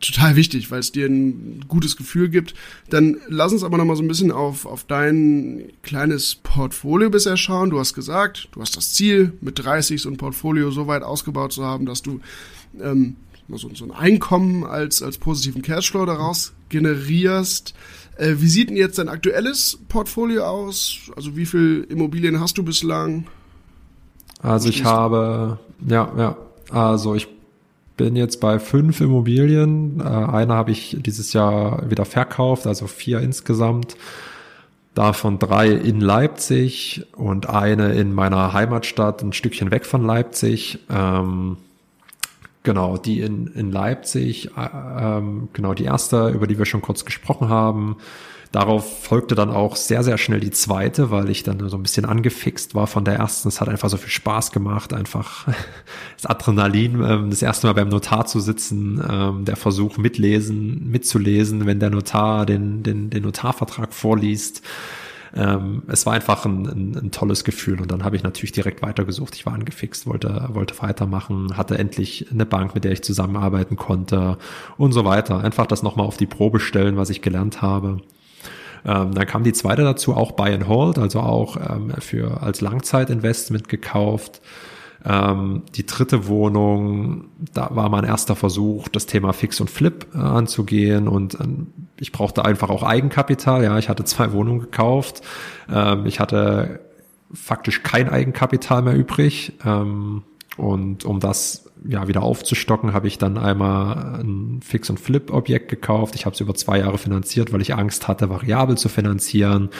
[0.00, 2.54] total wichtig, weil es dir ein gutes Gefühl gibt.
[2.90, 7.38] Dann lass uns aber noch mal so ein bisschen auf auf dein kleines Portfolio bisher
[7.38, 7.70] schauen.
[7.70, 11.52] Du hast gesagt, du hast das Ziel, mit 30 so ein Portfolio so weit ausgebaut
[11.52, 12.20] zu haben, dass du
[12.82, 13.16] ähm,
[13.48, 17.74] so, so ein Einkommen als als positiven Cashflow daraus generierst.
[18.16, 21.10] Äh, wie sieht denn jetzt dein aktuelles Portfolio aus?
[21.14, 23.26] Also wie viel Immobilien hast du bislang?
[24.42, 26.36] Also ich habe, ja, ja,
[26.70, 27.28] also ich
[27.96, 30.00] bin jetzt bei fünf Immobilien.
[30.00, 33.96] Äh, eine habe ich dieses Jahr wieder verkauft, also vier insgesamt.
[34.94, 40.78] Davon drei in Leipzig und eine in meiner Heimatstadt, ein Stückchen weg von Leipzig.
[40.88, 41.58] Ähm,
[42.66, 47.04] Genau, die in, in Leipzig, äh, ähm, genau die erste, über die wir schon kurz
[47.04, 47.98] gesprochen haben.
[48.50, 52.04] Darauf folgte dann auch sehr, sehr schnell die zweite, weil ich dann so ein bisschen
[52.04, 53.46] angefixt war von der ersten.
[53.46, 55.46] Es hat einfach so viel Spaß gemacht, einfach
[56.16, 61.66] das Adrenalin, ähm, das erste Mal beim Notar zu sitzen, ähm, der Versuch mitlesen, mitzulesen,
[61.66, 64.60] wenn der Notar den, den, den Notarvertrag vorliest
[65.36, 68.80] ähm, es war einfach ein, ein, ein, tolles Gefühl und dann habe ich natürlich direkt
[68.80, 69.34] weitergesucht.
[69.34, 74.38] Ich war angefixt, wollte, wollte weitermachen, hatte endlich eine Bank, mit der ich zusammenarbeiten konnte
[74.78, 75.44] und so weiter.
[75.44, 78.00] Einfach das nochmal auf die Probe stellen, was ich gelernt habe.
[78.86, 82.62] Ähm, dann kam die zweite dazu, auch Buy and Hold, also auch ähm, für als
[82.62, 84.40] Langzeitinvestment gekauft.
[85.08, 90.18] Ähm, die dritte Wohnung, da war mein erster Versuch, das Thema Fix und Flip äh,
[90.18, 93.62] anzugehen und ähm, ich brauchte einfach auch Eigenkapital.
[93.62, 95.22] Ja, ich hatte zwei Wohnungen gekauft.
[95.72, 96.80] Ähm, ich hatte
[97.32, 99.52] faktisch kein Eigenkapital mehr übrig.
[99.64, 100.24] Ähm,
[100.56, 106.14] und um das ja wieder aufzustocken, habe ich dann einmal ein Fix- und Flip-Objekt gekauft.
[106.16, 109.70] Ich habe es über zwei Jahre finanziert, weil ich Angst hatte, variabel zu finanzieren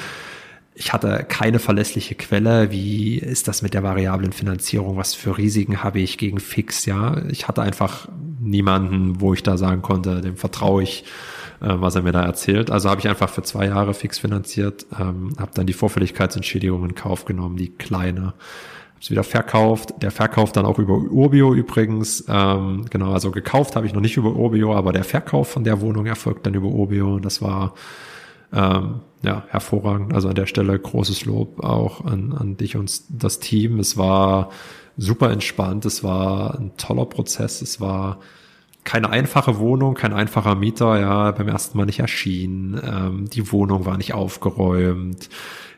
[0.79, 2.71] ich hatte keine verlässliche Quelle.
[2.71, 4.99] Wie ist das mit der variablen Finanzierung?
[4.99, 6.85] Was für Risiken habe ich gegen Fix?
[6.85, 8.09] Ja, ich hatte einfach
[8.41, 11.05] niemanden, wo ich da sagen konnte, dem vertraue ich,
[11.63, 12.71] äh, was er mir da erzählt.
[12.71, 16.95] Also habe ich einfach für zwei Jahre fix finanziert, ähm, habe dann die Vorfälligkeitsentschädigung in
[16.95, 18.21] Kauf genommen, die kleine.
[18.27, 19.95] Habe es wieder verkauft.
[20.03, 22.23] Der Verkauf dann auch über Urbio übrigens.
[22.29, 25.81] Ähm, genau, also gekauft habe ich noch nicht über Urbio, aber der Verkauf von der
[25.81, 27.19] Wohnung erfolgt dann über Urbio.
[27.19, 27.73] Das war
[28.53, 30.15] ähm, ja, hervorragend.
[30.15, 33.79] Also an der Stelle großes Lob auch an, an dich und das Team.
[33.79, 34.51] Es war
[34.97, 35.85] super entspannt.
[35.85, 37.63] Es war ein toller Prozess.
[37.63, 38.21] Es war
[38.85, 42.81] keine einfache Wohnung, kein einfacher Mieter, ja, beim ersten Mal nicht erschienen.
[42.83, 45.29] Ähm, die Wohnung war nicht aufgeräumt.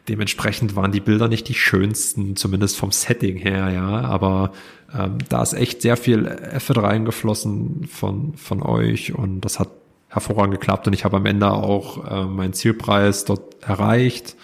[0.08, 4.02] Dementsprechend waren die Bilder nicht die schönsten, zumindest vom Setting her, ja.
[4.02, 4.52] Aber
[4.94, 9.68] ähm, da ist echt sehr viel Effort reingeflossen von, von euch und das hat
[10.08, 14.36] hervorragend geklappt und ich habe am Ende auch äh, meinen Zielpreis dort erreicht.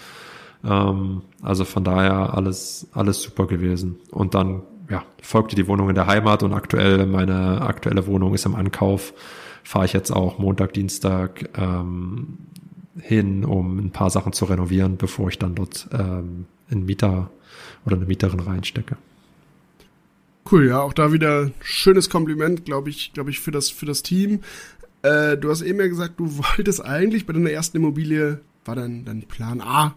[0.64, 3.96] Ähm, also von daher alles, alles super gewesen.
[4.11, 8.46] Und dann ja, folgte die Wohnung in der Heimat und aktuell meine aktuelle Wohnung ist
[8.46, 9.14] im Ankauf.
[9.62, 12.38] Fahre ich jetzt auch Montag, Dienstag ähm,
[13.00, 17.31] hin, um ein paar Sachen zu renovieren, bevor ich dann dort ähm, einen Mieter
[17.87, 18.96] oder eine Mieterin reinstecke.
[20.50, 24.02] Cool, ja, auch da wieder schönes Kompliment, glaube ich, glaube ich, für das, für das
[24.02, 24.40] Team.
[25.05, 29.05] Äh, du hast eben ja gesagt, du wolltest eigentlich bei deiner ersten Immobilie, war dann
[29.05, 29.94] dein Plan A,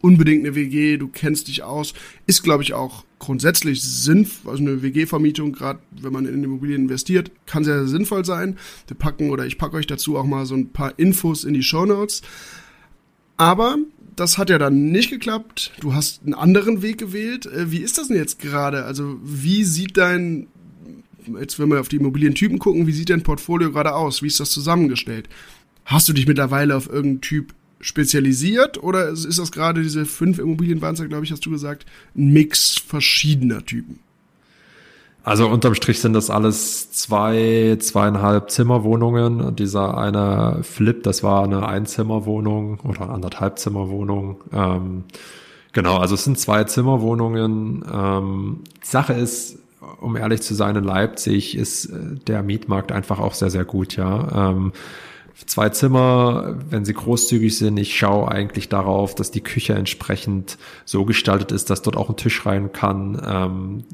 [0.00, 1.92] unbedingt eine WG, du kennst dich aus.
[2.26, 7.30] Ist, glaube ich, auch grundsätzlich sinnvoll, also eine WG-Vermietung, gerade wenn man in Immobilien investiert,
[7.44, 8.56] kann sehr, sehr sinnvoll sein.
[8.86, 11.62] Wir packen oder ich packe euch dazu auch mal so ein paar Infos in die
[11.62, 12.22] Show Notes.
[13.36, 13.76] Aber
[14.16, 15.72] das hat ja dann nicht geklappt.
[15.80, 17.44] Du hast einen anderen Weg gewählt.
[17.44, 18.86] Äh, wie ist das denn jetzt gerade?
[18.86, 20.46] Also wie sieht dein
[21.40, 24.22] jetzt wenn wir auf die Immobilientypen gucken, wie sieht dein Portfolio gerade aus?
[24.22, 25.28] Wie ist das zusammengestellt?
[25.84, 30.80] Hast du dich mittlerweile auf irgendeinen Typ spezialisiert oder ist das gerade diese fünf Immobilien
[30.80, 34.00] waren glaube ich, hast du gesagt, ein Mix verschiedener Typen?
[35.26, 39.56] Also unterm Strich sind das alles zwei, zweieinhalb Zimmerwohnungen.
[39.56, 44.36] Dieser eine Flip, das war eine Einzimmerwohnung oder anderthalb Zimmerwohnung.
[44.52, 45.02] Ähm,
[45.72, 47.84] genau, also es sind zwei Zimmerwohnungen.
[47.92, 49.58] Ähm, Sache ist,
[50.00, 53.96] um ehrlich zu sein, in Leipzig ist äh, der Mietmarkt einfach auch sehr, sehr gut,
[53.96, 54.50] ja.
[54.50, 54.72] Ähm,
[55.44, 57.76] zwei Zimmer, wenn sie großzügig sind.
[57.76, 60.56] Ich schaue eigentlich darauf, dass die Küche entsprechend
[60.86, 63.84] so gestaltet ist, dass dort auch ein Tisch rein kann, ähm,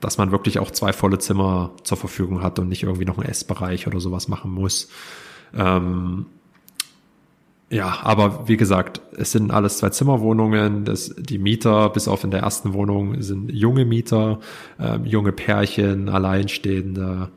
[0.00, 3.28] dass man wirklich auch zwei volle Zimmer zur Verfügung hat und nicht irgendwie noch einen
[3.28, 4.88] Essbereich oder sowas machen muss.
[5.54, 6.26] Ähm,
[7.72, 10.84] ja, aber wie gesagt, es sind alles zwei Zimmerwohnungen.
[10.84, 14.40] Das, die Mieter, bis auf in der ersten Wohnung, sind junge Mieter,
[14.78, 17.30] ähm, junge Pärchen, Alleinstehende.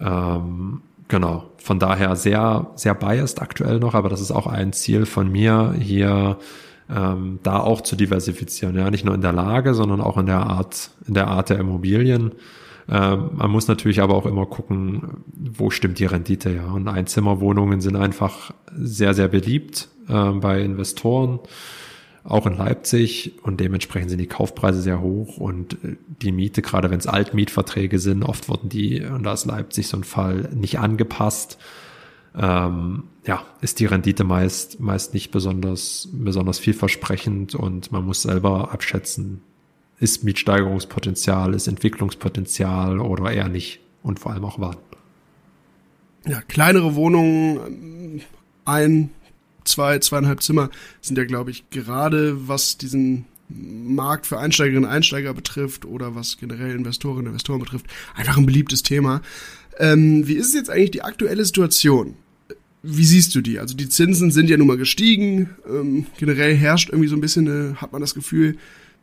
[0.00, 5.06] Ähm, Genau, von daher sehr, sehr biased aktuell noch, aber das ist auch ein Ziel
[5.06, 6.38] von mir, hier
[6.90, 8.76] ähm, da auch zu diversifizieren.
[8.76, 11.60] Ja, nicht nur in der Lage, sondern auch in der Art, in der Art der
[11.60, 12.32] Immobilien.
[12.88, 16.66] Ähm, man muss natürlich aber auch immer gucken, wo stimmt die Rendite, ja.
[16.66, 21.40] Und Einzimmerwohnungen sind einfach sehr, sehr beliebt äh, bei Investoren
[22.28, 26.90] auch in Leipzig und dementsprechend sind die Kaufpreise sehr hoch und äh, die Miete, gerade
[26.90, 30.78] wenn es Altmietverträge sind, oft wurden die, und da ist Leipzig so ein Fall, nicht
[30.78, 31.58] angepasst.
[32.36, 38.72] Ähm, ja, ist die Rendite meist, meist nicht besonders, besonders vielversprechend und man muss selber
[38.72, 39.40] abschätzen,
[39.98, 44.76] ist Mietsteigerungspotenzial, ist Entwicklungspotenzial oder eher nicht und vor allem auch wann.
[46.26, 48.22] Ja, kleinere Wohnungen,
[48.64, 49.10] ein,
[49.64, 50.70] zwei, zweieinhalb Zimmer
[51.00, 56.36] sind ja, glaube ich, gerade was diesen Markt für Einsteigerinnen und Einsteiger betrifft oder was
[56.38, 59.22] generell Investorinnen und Investoren betrifft, einfach ein beliebtes Thema.
[59.78, 62.14] Ähm, wie ist jetzt eigentlich die aktuelle Situation?
[62.82, 63.58] Wie siehst du die?
[63.58, 65.50] Also die Zinsen sind ja nun mal gestiegen.
[65.68, 68.56] Ähm, generell herrscht irgendwie so ein bisschen, eine, hat man das Gefühl,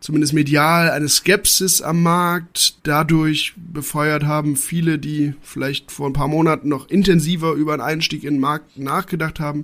[0.04, 2.76] zumindest medial, eine Skepsis am Markt.
[2.84, 8.26] Dadurch befeuert haben viele, die vielleicht vor ein paar Monaten noch intensiver über einen Einstieg
[8.26, 9.64] in den Markt nachgedacht haben,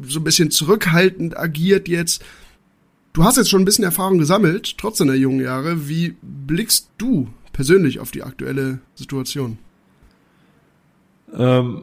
[0.00, 2.24] so ein bisschen zurückhaltend agiert jetzt.
[3.14, 5.88] Du hast jetzt schon ein bisschen Erfahrung gesammelt, trotz deiner jungen Jahre.
[5.88, 9.58] Wie blickst du persönlich auf die aktuelle Situation?
[11.34, 11.82] Ähm,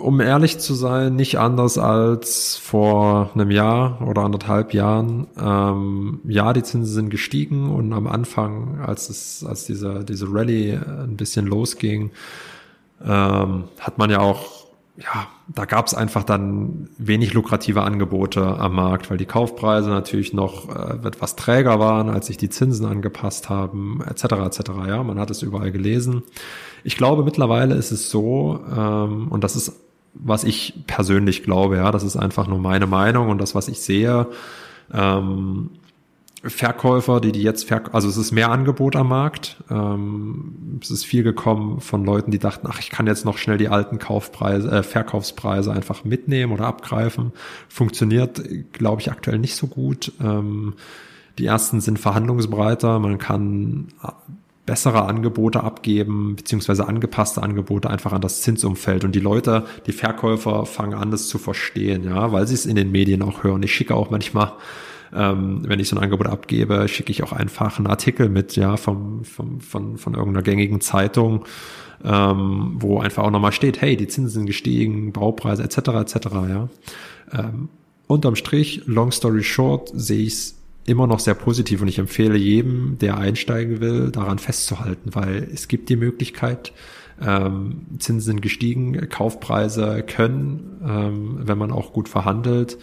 [0.00, 5.26] um ehrlich zu sein, nicht anders als vor einem Jahr oder anderthalb Jahren.
[5.38, 10.76] Ähm, ja, die Zinsen sind gestiegen und am Anfang, als es, als diese, diese Rallye
[10.76, 12.10] ein bisschen losging,
[13.04, 14.60] ähm, hat man ja auch
[15.00, 20.34] ja, da gab es einfach dann wenig lukrative Angebote am Markt, weil die Kaufpreise natürlich
[20.34, 24.24] noch äh, etwas träger waren, als sich die Zinsen angepasst haben, etc.
[24.24, 24.60] etc.
[24.86, 26.22] Ja, man hat es überall gelesen.
[26.84, 29.72] Ich glaube, mittlerweile ist es so, ähm, und das ist,
[30.14, 33.80] was ich persönlich glaube, ja, das ist einfach nur meine Meinung und das, was ich
[33.80, 34.26] sehe.
[34.92, 35.70] Ähm,
[36.42, 39.62] Verkäufer, die die jetzt verk also es ist mehr Angebot am Markt.
[39.70, 43.58] Ähm, es ist viel gekommen von Leuten, die dachten, ach, ich kann jetzt noch schnell
[43.58, 47.32] die alten Kaufpreise, äh, Verkaufspreise einfach mitnehmen oder abgreifen.
[47.68, 48.42] Funktioniert,
[48.72, 50.12] glaube ich, aktuell nicht so gut.
[50.22, 50.74] Ähm,
[51.38, 52.98] die ersten sind verhandlungsbreiter.
[52.98, 53.88] Man kann
[54.70, 59.02] bessere Angebote abgeben, beziehungsweise angepasste Angebote einfach an das Zinsumfeld.
[59.02, 62.76] Und die Leute, die Verkäufer fangen an, das zu verstehen, ja, weil sie es in
[62.76, 63.64] den Medien auch hören.
[63.64, 64.52] Ich schicke auch manchmal
[65.12, 68.76] ähm, wenn ich so ein Angebot abgebe, schicke ich auch einfach einen Artikel mit, ja,
[68.76, 71.46] vom, vom, von, von irgendeiner gängigen Zeitung,
[72.04, 75.78] ähm, wo einfach auch nochmal steht, hey, die Zinsen sind gestiegen, Baupreise etc.
[75.78, 76.14] etc.
[76.48, 76.68] Ja.
[77.32, 77.70] Ähm,
[78.06, 82.36] unterm Strich, long story short, sehe ich es immer noch sehr positiv und ich empfehle
[82.36, 86.72] jedem, der einsteigen will, daran festzuhalten, weil es gibt die Möglichkeit,
[87.20, 92.78] ähm, Zinsen sind gestiegen, Kaufpreise können, ähm, wenn man auch gut verhandelt,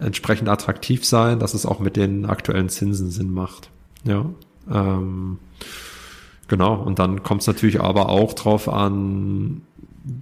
[0.00, 3.70] entsprechend attraktiv sein, dass es auch mit den aktuellen Zinsen Sinn macht.
[4.04, 4.26] Ja.
[4.70, 5.38] Ähm,
[6.46, 6.80] genau.
[6.82, 9.62] Und dann kommt es natürlich aber auch drauf an,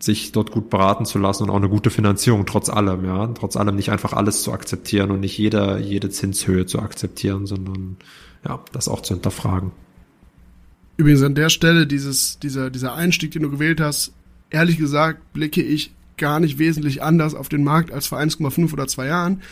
[0.01, 3.27] sich dort gut beraten zu lassen und auch eine gute Finanzierung trotz allem, ja.
[3.29, 7.97] Trotz allem nicht einfach alles zu akzeptieren und nicht jede, jede Zinshöhe zu akzeptieren, sondern
[8.45, 9.73] ja, das auch zu hinterfragen.
[10.97, 14.13] Übrigens an der Stelle dieses, dieser, dieser Einstieg, den du gewählt hast,
[14.51, 18.87] ehrlich gesagt blicke ich gar nicht wesentlich anders auf den Markt als vor 1,5 oder
[18.87, 19.43] 2 Jahren.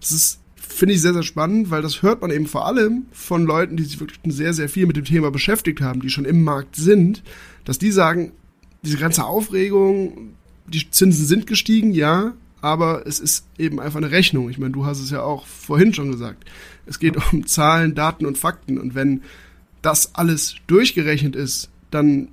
[0.00, 3.44] Das ist, finde ich, sehr, sehr spannend, weil das hört man eben vor allem von
[3.44, 6.44] Leuten, die sich wirklich sehr, sehr viel mit dem Thema beschäftigt haben, die schon im
[6.44, 7.22] Markt sind,
[7.64, 8.32] dass die sagen,
[8.82, 10.34] diese ganze Aufregung,
[10.66, 14.48] die Zinsen sind gestiegen, ja, aber es ist eben einfach eine Rechnung.
[14.50, 16.44] Ich meine, du hast es ja auch vorhin schon gesagt.
[16.86, 18.78] Es geht um Zahlen, Daten und Fakten.
[18.78, 19.22] Und wenn
[19.82, 22.28] das alles durchgerechnet ist, dann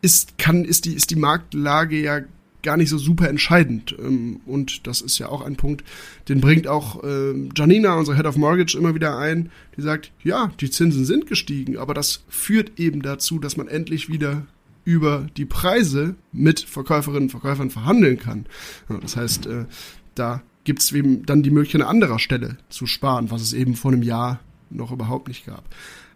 [0.00, 2.20] ist, kann, ist die, ist die Marktlage ja
[2.62, 3.94] gar nicht so super entscheidend.
[3.98, 5.84] Ähm, und das ist ja auch ein Punkt,
[6.28, 10.50] den bringt auch äh, Janina, unsere Head of Mortgage, immer wieder ein, die sagt, ja,
[10.60, 14.46] die Zinsen sind gestiegen, aber das führt eben dazu, dass man endlich wieder
[14.86, 18.46] über die Preise mit Verkäuferinnen und Verkäufern verhandeln kann.
[19.02, 19.66] das heißt, äh,
[20.14, 23.74] da gibt es eben dann die Möglichkeit, an anderer Stelle zu sparen, was es eben
[23.74, 25.64] vor einem Jahr noch überhaupt nicht gab.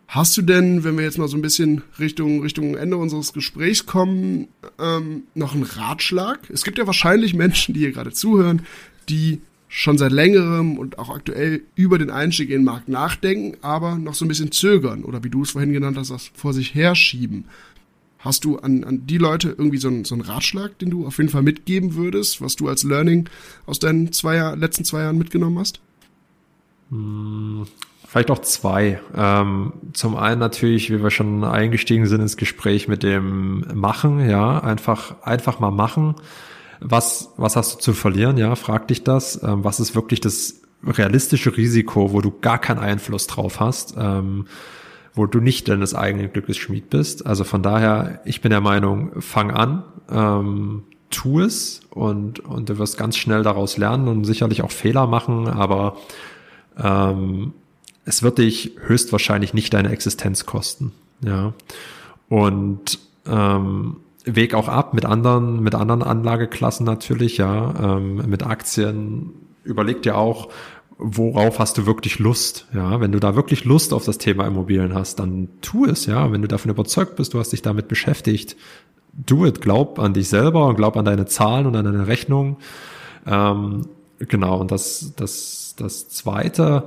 [0.07, 3.87] Hast du denn, wenn wir jetzt mal so ein bisschen Richtung, Richtung Ende unseres Gesprächs
[3.87, 4.49] kommen,
[4.79, 6.49] ähm, noch einen Ratschlag?
[6.51, 8.63] Es gibt ja wahrscheinlich Menschen, die hier gerade zuhören,
[9.09, 13.99] die schon seit längerem und auch aktuell über den Einstieg in den Markt nachdenken, aber
[13.99, 16.75] noch so ein bisschen zögern oder wie du es vorhin genannt hast, das vor sich
[16.75, 17.45] herschieben.
[18.21, 21.17] Hast du an, an die Leute irgendwie so einen, so einen Ratschlag, den du auf
[21.17, 23.29] jeden Fall mitgeben würdest, was du als Learning
[23.65, 25.81] aus deinen zwei, letzten zwei Jahren mitgenommen hast?
[26.91, 27.67] Hm,
[28.07, 29.01] vielleicht auch zwei.
[29.17, 34.59] Ähm, zum einen natürlich, wie wir schon eingestiegen sind ins Gespräch mit dem Machen, ja,
[34.59, 36.15] einfach, einfach mal machen.
[36.81, 38.37] Was, was hast du zu verlieren?
[38.37, 39.43] Ja, frag dich das.
[39.43, 43.95] Ähm, was ist wirklich das realistische Risiko, wo du gar keinen Einfluss drauf hast?
[45.15, 47.27] Wo du nicht deines eigenen Glückes Schmied bist.
[47.27, 52.79] Also von daher, ich bin der Meinung, fang an, ähm, tu es und, und du
[52.79, 55.97] wirst ganz schnell daraus lernen und sicherlich auch Fehler machen, aber
[56.79, 57.53] ähm,
[58.05, 60.93] es wird dich höchstwahrscheinlich nicht deine Existenz kosten.
[61.25, 61.53] Ja.
[62.29, 69.31] Und ähm, Weg auch ab mit anderen, mit anderen Anlageklassen natürlich, ja, ähm, mit Aktien.
[69.65, 70.49] Überleg dir auch,
[71.01, 72.67] worauf hast du wirklich Lust?
[72.75, 76.31] Ja, wenn du da wirklich Lust auf das Thema Immobilien hast, dann tu es, ja.
[76.31, 78.57] Wenn du davon überzeugt bist, du hast dich damit beschäftigt,
[79.13, 79.61] do it.
[79.61, 82.59] Glaub an dich selber und glaub an deine Zahlen und an deine Rechnung.
[83.27, 83.87] Ähm,
[84.19, 84.61] genau.
[84.61, 86.85] Und das, das, das zweite,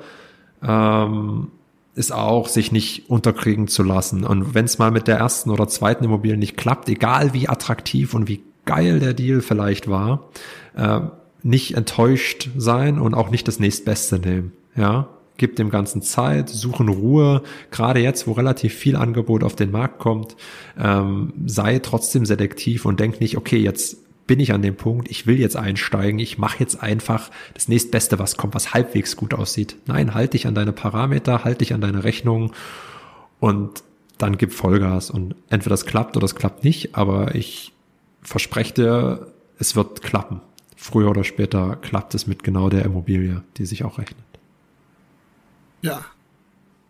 [0.61, 1.49] ähm,
[1.95, 4.23] ist auch, sich nicht unterkriegen zu lassen.
[4.23, 8.13] Und wenn es mal mit der ersten oder zweiten Immobilie nicht klappt, egal wie attraktiv
[8.13, 10.29] und wie geil der Deal vielleicht war,
[10.75, 11.01] äh,
[11.43, 14.53] nicht enttäuscht sein und auch nicht das nächstbeste nehmen.
[14.75, 17.43] Ja, gib dem Ganzen Zeit, suchen Ruhe.
[17.69, 20.35] Gerade jetzt, wo relativ viel Angebot auf den Markt kommt,
[20.79, 25.27] ähm, sei trotzdem selektiv und denk nicht, okay, jetzt bin ich an dem Punkt, ich
[25.27, 29.75] will jetzt einsteigen, ich mache jetzt einfach das nächstbeste, was kommt, was halbwegs gut aussieht.
[29.85, 32.53] Nein, halt dich an deine Parameter, halt dich an deine Rechnung
[33.41, 33.83] und
[34.17, 37.73] dann gib Vollgas und entweder das klappt oder es klappt nicht, aber ich
[38.21, 39.27] verspreche dir,
[39.59, 40.39] es wird klappen
[40.83, 44.25] früher oder später klappt es mit genau der Immobilie, die sich auch rechnet.
[45.81, 46.03] Ja.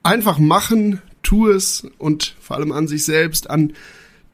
[0.01, 3.73] Einfach machen, tu es und vor allem an sich selbst, an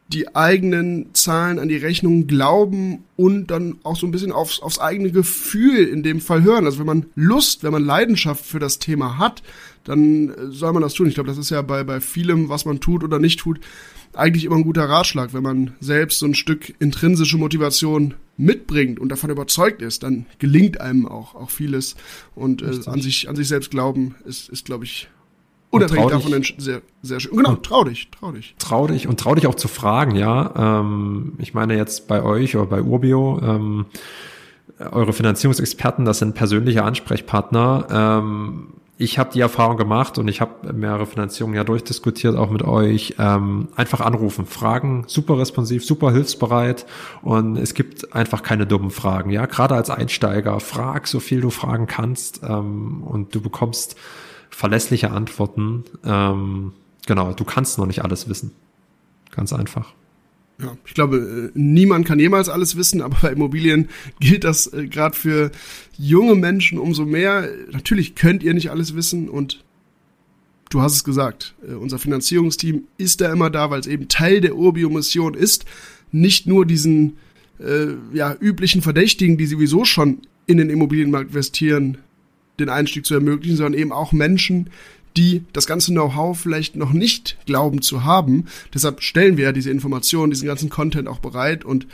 [0.07, 4.79] die eigenen Zahlen, an die Rechnungen glauben und dann auch so ein bisschen aufs, aufs
[4.79, 6.65] eigene Gefühl in dem Fall hören.
[6.65, 9.43] Also wenn man Lust, wenn man Leidenschaft für das Thema hat,
[9.83, 11.07] dann soll man das tun.
[11.07, 13.59] Ich glaube, das ist ja bei, bei vielem, was man tut oder nicht tut,
[14.13, 15.33] eigentlich immer ein guter Ratschlag.
[15.33, 20.79] Wenn man selbst so ein Stück intrinsische Motivation mitbringt und davon überzeugt ist, dann gelingt
[20.79, 21.95] einem auch, auch vieles.
[22.35, 25.09] Und äh, an, sich, an sich selbst glauben ist, ist glaube ich,
[25.69, 27.35] unabhängig davon sehr, sehr schön.
[27.35, 28.55] Genau, trau dich, trau dich.
[28.57, 30.79] Trau dich und trau dich auch zu fragen, ja.
[30.79, 33.85] Ähm, ich meine jetzt bei euch oder bei Urbio, ähm,
[34.79, 37.87] eure Finanzierungsexperten, das sind persönliche Ansprechpartner.
[37.91, 38.67] Ähm,
[39.01, 43.15] ich habe die Erfahrung gemacht und ich habe mehrere Finanzierungen ja durchdiskutiert, auch mit euch.
[43.17, 46.85] Ähm, einfach anrufen, fragen, super responsiv, super hilfsbereit
[47.21, 49.29] und es gibt einfach keine dummen Fragen.
[49.29, 53.95] Ja, gerade als Einsteiger, frag so viel du fragen kannst ähm, und du bekommst
[54.49, 55.85] verlässliche Antworten.
[56.03, 56.73] Ähm,
[57.07, 58.51] genau, du kannst noch nicht alles wissen.
[59.31, 59.93] Ganz einfach.
[60.61, 63.87] Ja, ich glaube, äh, niemand kann jemals alles wissen, aber bei Immobilien
[64.19, 65.51] gilt das äh, gerade für
[65.97, 67.49] junge Menschen umso mehr.
[67.71, 69.63] Natürlich könnt ihr nicht alles wissen und
[70.69, 74.41] du hast es gesagt, äh, unser Finanzierungsteam ist da immer da, weil es eben Teil
[74.41, 75.65] der Urbio-Mission ist,
[76.11, 77.17] nicht nur diesen
[77.59, 81.99] äh, ja, üblichen Verdächtigen, die sowieso schon in den Immobilienmarkt investieren,
[82.59, 84.69] den Einstieg zu ermöglichen, sondern eben auch Menschen,
[85.17, 88.45] die das ganze Know-how vielleicht noch nicht glauben zu haben.
[88.73, 91.87] Deshalb stellen wir ja diese Informationen, diesen ganzen Content auch bereit und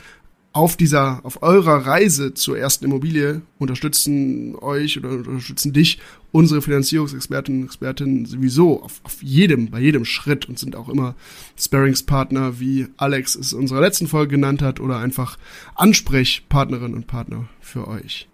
[0.56, 5.98] auf dieser, auf eurer Reise zur ersten Immobilie unterstützen euch oder unterstützen dich
[6.32, 11.14] unsere Finanzierungsexpertinnen und Expertinnen sowieso auf, auf jedem, bei jedem Schritt und sind auch immer
[11.58, 15.36] Sparingspartner, wie Alex es in unserer letzten Folge genannt hat oder einfach
[15.74, 18.26] Ansprechpartnerinnen und Partner für euch.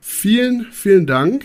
[0.00, 1.44] Vielen, vielen Dank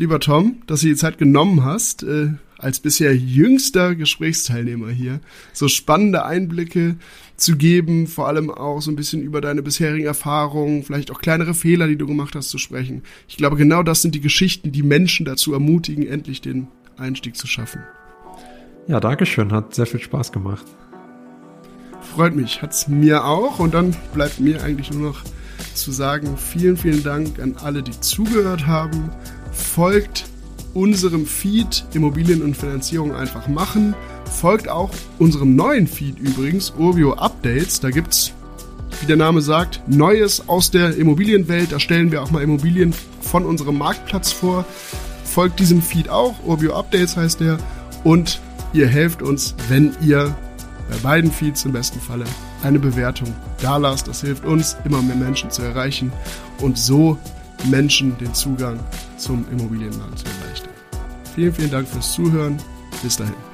[0.00, 5.20] lieber Tom, dass du die Zeit genommen hast, äh, als bisher jüngster Gesprächsteilnehmer hier,
[5.52, 6.96] so spannende Einblicke
[7.36, 11.52] zu geben, vor allem auch so ein bisschen über deine bisherigen Erfahrungen, vielleicht auch kleinere
[11.52, 13.02] Fehler, die du gemacht hast, zu sprechen.
[13.28, 17.46] Ich glaube, genau das sind die Geschichten, die Menschen dazu ermutigen, endlich den Einstieg zu
[17.46, 17.82] schaffen.
[18.88, 20.64] Ja, danke schön, hat sehr viel Spaß gemacht.
[22.14, 22.62] freut mich.
[22.62, 23.58] Hat's mir auch.
[23.58, 25.22] Und dann bleibt mir eigentlich nur noch
[25.74, 29.10] zu sagen, vielen, vielen Dank an alle, die zugehört haben.
[29.60, 30.24] Folgt
[30.74, 33.94] unserem Feed Immobilien und Finanzierung einfach machen.
[34.24, 37.80] Folgt auch unserem neuen Feed übrigens, Urbio Updates.
[37.80, 38.32] Da gibt's,
[39.00, 41.72] wie der Name sagt, Neues aus der Immobilienwelt.
[41.72, 44.64] Da stellen wir auch mal Immobilien von unserem Marktplatz vor.
[45.24, 47.58] Folgt diesem Feed auch, Urbio Updates heißt der.
[48.02, 48.40] Und
[48.72, 50.34] ihr helft uns, wenn ihr
[50.90, 52.24] bei beiden Feeds im besten Falle
[52.62, 54.08] eine Bewertung da lasst.
[54.08, 56.12] Das hilft uns, immer mehr Menschen zu erreichen
[56.58, 57.16] und so
[57.68, 58.80] Menschen den Zugang
[59.20, 60.72] zum Immobilienmarkt zu erleichtern.
[61.34, 62.58] Vielen, vielen Dank fürs Zuhören.
[63.02, 63.49] Bis dahin.